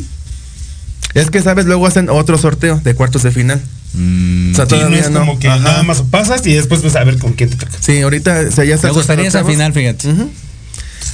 [1.20, 3.60] Es que sabes luego hacen otro sorteo de cuartos de final.
[3.94, 5.20] Mm, O sea, Sí, no es no.
[5.20, 5.58] como que Ajá.
[5.58, 7.72] nada más pasas y después pues a ver con quién te toca.
[7.80, 10.08] Sí, ahorita o sea, ya está me gustaría esa final, fíjate.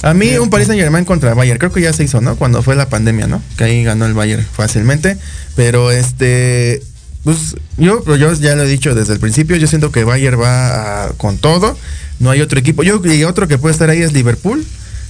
[0.01, 2.35] A mí un Paris Saint Germain contra Bayern, creo que ya se hizo, ¿no?
[2.35, 3.41] Cuando fue la pandemia, ¿no?
[3.57, 5.17] Que ahí ganó el Bayern fácilmente.
[5.55, 6.81] Pero este,
[7.23, 10.41] pues yo, pues, yo ya lo he dicho desde el principio, yo siento que Bayern
[10.41, 11.77] va a- con todo.
[12.19, 12.83] No hay otro equipo.
[12.83, 14.65] Yo y otro que puede estar ahí es Liverpool,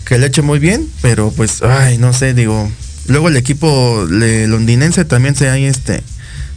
[0.05, 2.71] que le ha hecho muy bien, pero pues, ay, no sé, digo.
[3.08, 6.04] Luego el equipo le- londinense también se hay este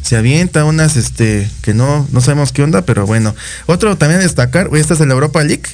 [0.03, 3.35] se avienta unas este que no no sabemos qué onda, pero bueno.
[3.67, 5.65] Otro también a destacar, este es el Europa League,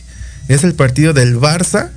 [0.49, 1.91] es el partido del Barça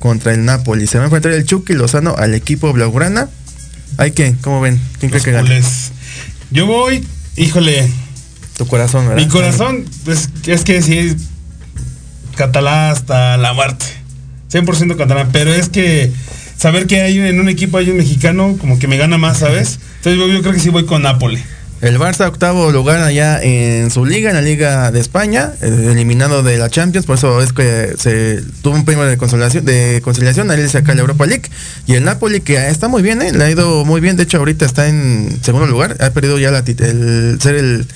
[0.00, 0.86] contra el Napoli.
[0.88, 3.28] Se va a enfrentar el Chucky Lozano al equipo blaugrana.
[3.98, 4.80] Hay que, ¿cómo ven?
[4.98, 5.48] ¿Quién cree que gana?
[6.50, 7.06] Yo voy,
[7.36, 7.88] híjole,
[8.56, 9.22] Tu corazón, ¿verdad?
[9.22, 11.16] mi corazón pues, es que sí,
[12.36, 13.84] catalán hasta la muerte.
[14.50, 16.12] 100% catalán, pero es que
[16.56, 19.78] saber que hay en un equipo hay un mexicano como que me gana más, ¿sabes?
[19.96, 21.42] Entonces yo, yo creo que sí voy con Nápoles.
[21.82, 26.42] El Barça octavo lugar allá en su liga, en la Liga de España, eh, eliminado
[26.42, 30.50] de la Champions, por eso es que se tuvo un premio de consolación, de conciliación,
[30.50, 31.50] ahí saca la Europa League.
[31.86, 34.38] Y el Napoli, que está muy bien, eh, le ha ido muy bien, de hecho
[34.38, 37.86] ahorita está en segundo lugar, ha perdido ya la, el ser el,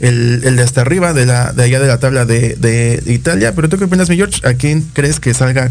[0.00, 3.54] el, el de hasta arriba de la de allá de la tabla de, de Italia.
[3.54, 5.70] Pero tú qué opinas, mi George, ¿a quién crees que salga?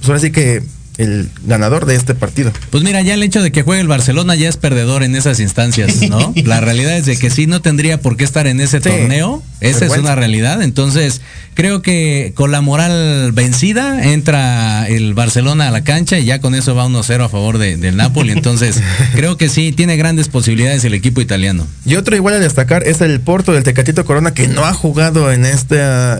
[0.00, 0.62] Pues ahora sí que
[0.98, 2.52] el ganador de este partido.
[2.70, 5.40] Pues mira, ya el hecho de que juegue el Barcelona ya es perdedor en esas
[5.40, 6.32] instancias, ¿no?
[6.44, 9.42] La realidad es de que sí no tendría por qué estar en ese Sí, torneo.
[9.60, 10.62] Esa es una realidad.
[10.62, 11.22] Entonces,
[11.54, 16.54] creo que con la moral vencida entra el Barcelona a la cancha y ya con
[16.54, 18.32] eso va 1-0 a favor de- del Napoli.
[18.32, 18.76] Entonces,
[19.14, 21.66] creo que sí tiene grandes posibilidades el equipo italiano.
[21.86, 25.32] Y otro igual a destacar es el Porto del Tecatito Corona que no ha jugado
[25.32, 25.78] en este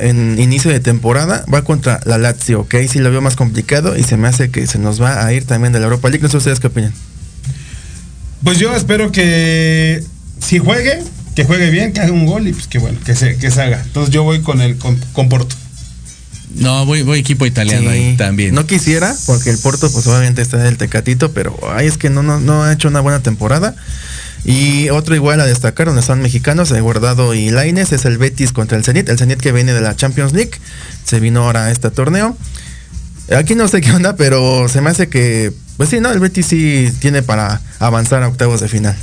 [0.08, 3.96] en inicio de temporada, va contra la Lazio, que ahí sí lo veo más complicado
[3.98, 6.22] y se me hace que se nos va a ir también de la Europa League.
[6.22, 6.92] No sé ustedes qué opinan.
[8.42, 10.02] Pues yo espero que
[10.40, 11.02] si juegue,
[11.34, 13.62] que juegue bien, que haga un gol y pues que bueno, que se, que se
[13.62, 13.80] haga.
[13.82, 15.56] Entonces yo voy con el con, con Porto.
[16.54, 17.96] No, voy, voy equipo italiano Sí.
[17.96, 18.54] ahí también.
[18.54, 22.22] No quisiera, porque el Porto pues obviamente está el Tecatito, pero ay, es que no,
[22.22, 23.74] no, no ha hecho una buena temporada.
[24.44, 28.52] Y otro igual a destacar, donde están mexicanos, el Guardado y Laines, es el Betis
[28.52, 29.08] contra el Zenit.
[29.08, 30.52] El Zenit que viene de la Champions League,
[31.04, 32.36] se vino ahora a este torneo.
[33.34, 36.46] Aquí no sé qué onda, pero se me hace que, pues sí, no, el Betis
[36.46, 38.96] sí tiene para avanzar a octavos de final.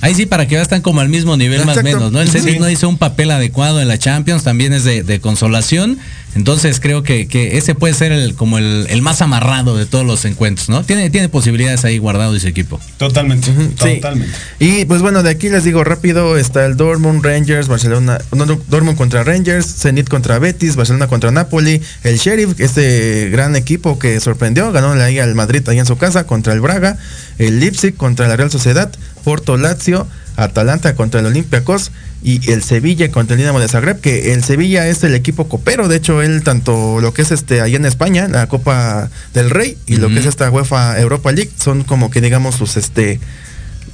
[0.00, 2.20] Ahí sí, para que vean, están como al mismo nivel más o menos, ¿no?
[2.20, 2.58] El Celtic Sí.
[2.58, 5.98] no hizo un papel adecuado en la Champions, también es de, de consolación.
[6.36, 10.06] Entonces creo que, que ese puede ser el, como el, el más amarrado de todos
[10.06, 10.84] los encuentros, ¿no?
[10.84, 12.80] Tiene, tiene posibilidades ahí guardado ese equipo.
[12.98, 13.96] Totalmente, Sí.
[13.96, 14.32] totalmente.
[14.60, 18.60] Y pues bueno, de aquí les digo rápido, está el Dortmund, Rangers, Barcelona, no, no,
[18.68, 24.20] Dortmund contra Rangers, Zenit contra Betis, Barcelona contra Napoli, el Sheriff, este gran equipo que
[24.20, 26.96] sorprendió, ganó ahí al Madrid ahí en su casa contra el Braga,
[27.38, 28.92] el Leipzig contra la Real Sociedad,
[29.22, 30.06] Porto Lazio,
[30.36, 31.92] Atalanta contra el Olympiacos
[32.22, 35.88] y el Sevilla contra el Dinamo de Zagreb, que el Sevilla es el equipo copero,
[35.88, 39.76] de hecho él tanto lo que es este allá en España, la Copa del Rey
[39.86, 43.20] y lo que es esta UEFA Europa League son como que digamos sus este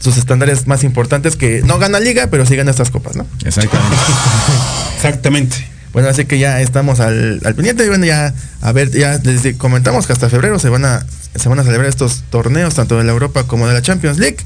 [0.01, 3.27] sus estándares más importantes que no gana liga, pero sí gana estas copas, ¿no?
[3.45, 3.97] Exactamente.
[4.97, 5.76] Exactamente.
[5.97, 9.57] Bueno, así que ya estamos al, al pendiente y bueno, ya, a ver, ya desde
[9.57, 13.05] comentamos que hasta febrero se van a, se van a celebrar estos torneos, tanto de
[13.05, 14.37] la Europa como de la Champions League.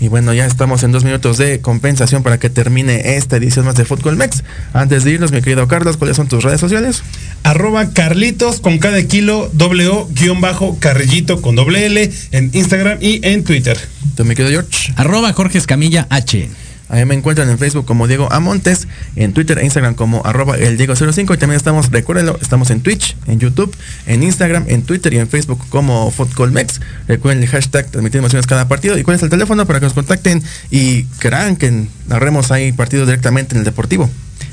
[0.00, 3.76] Y bueno, ya estamos en dos minutos de compensación para que termine esta edición más
[3.76, 4.44] de Fútbol Mex.
[4.74, 7.02] Antes de irnos, mi querido Carlos, ¿cuáles son tus redes sociales?
[7.42, 12.98] Arroba Carlitos con cada kilo doble O guion bajo Carrillito con doble L en Instagram
[13.00, 13.78] y en Twitter.
[14.14, 14.92] ¿Tú, mi querido George?
[14.96, 16.50] Arroba Jorge Escamilla H.
[16.88, 20.78] Ahí me encuentran en Facebook como Diego Amontes, en Twitter e Instagram como arroba el
[20.78, 23.74] Diego05 y también estamos, recuérdenlo, estamos en Twitch, en YouTube,
[24.06, 26.12] en Instagram, en Twitter y en Facebook como
[26.50, 26.80] Mex.
[27.06, 29.94] Recuerden el hashtag transmitir emociones cada partido y cuál es el teléfono para que nos
[29.94, 34.08] contacten y crean que narremos ahí partidos directamente en el Deportivo.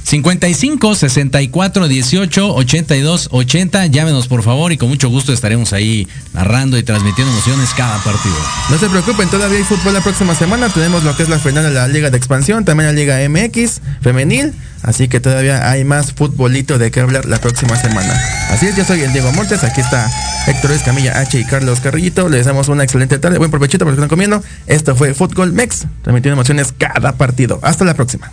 [0.06, 3.88] 55 64 18 82 80.
[3.88, 8.36] Llámenos por favor y con mucho gusto estaremos ahí narrando y transmitiendo emociones cada partido.
[8.70, 10.70] No se preocupen, todavía hay fútbol la próxima semana.
[10.70, 13.82] Tenemos lo que es la final de la Liga de Expansión, también la Liga MX
[14.02, 14.54] femenil.
[14.84, 18.14] Así que todavía hay más futbolito de qué hablar la próxima semana.
[18.52, 19.64] Así es, yo soy el Diego Montes.
[19.64, 20.08] Aquí está
[20.46, 22.30] Héctor Escamilla H y Carlos Carrillito.
[22.30, 23.40] Les damos una excelente tarde.
[23.40, 24.44] Buen provechito para los que están comiendo.
[24.68, 27.60] Esto fue Fútbol Mex, transmitiendo emociones cada partido.
[27.64, 28.32] Hasta la próxima.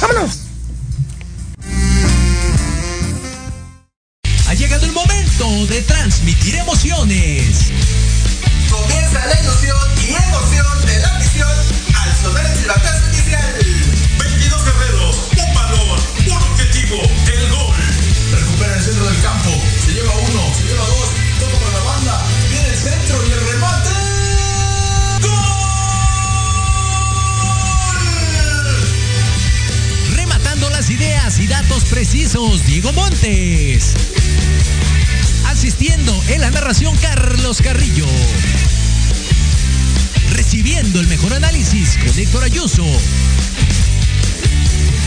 [0.00, 0.43] ¡Vámonos!
[32.74, 33.94] Diego Montes.
[35.46, 38.04] Asistiendo en la narración, Carlos Carrillo.
[40.32, 42.84] Recibiendo el mejor análisis con Héctor Ayuso.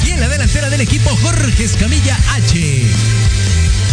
[0.05, 2.83] Y en la delantera del equipo, Jorge Escamilla H.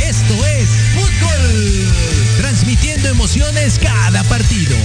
[0.08, 1.92] Esto es Fútbol.
[2.36, 4.76] Transmitiendo emociones cada partido.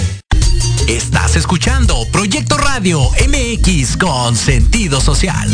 [0.88, 5.48] Estás escuchando Proyecto Radio MX con sentido social.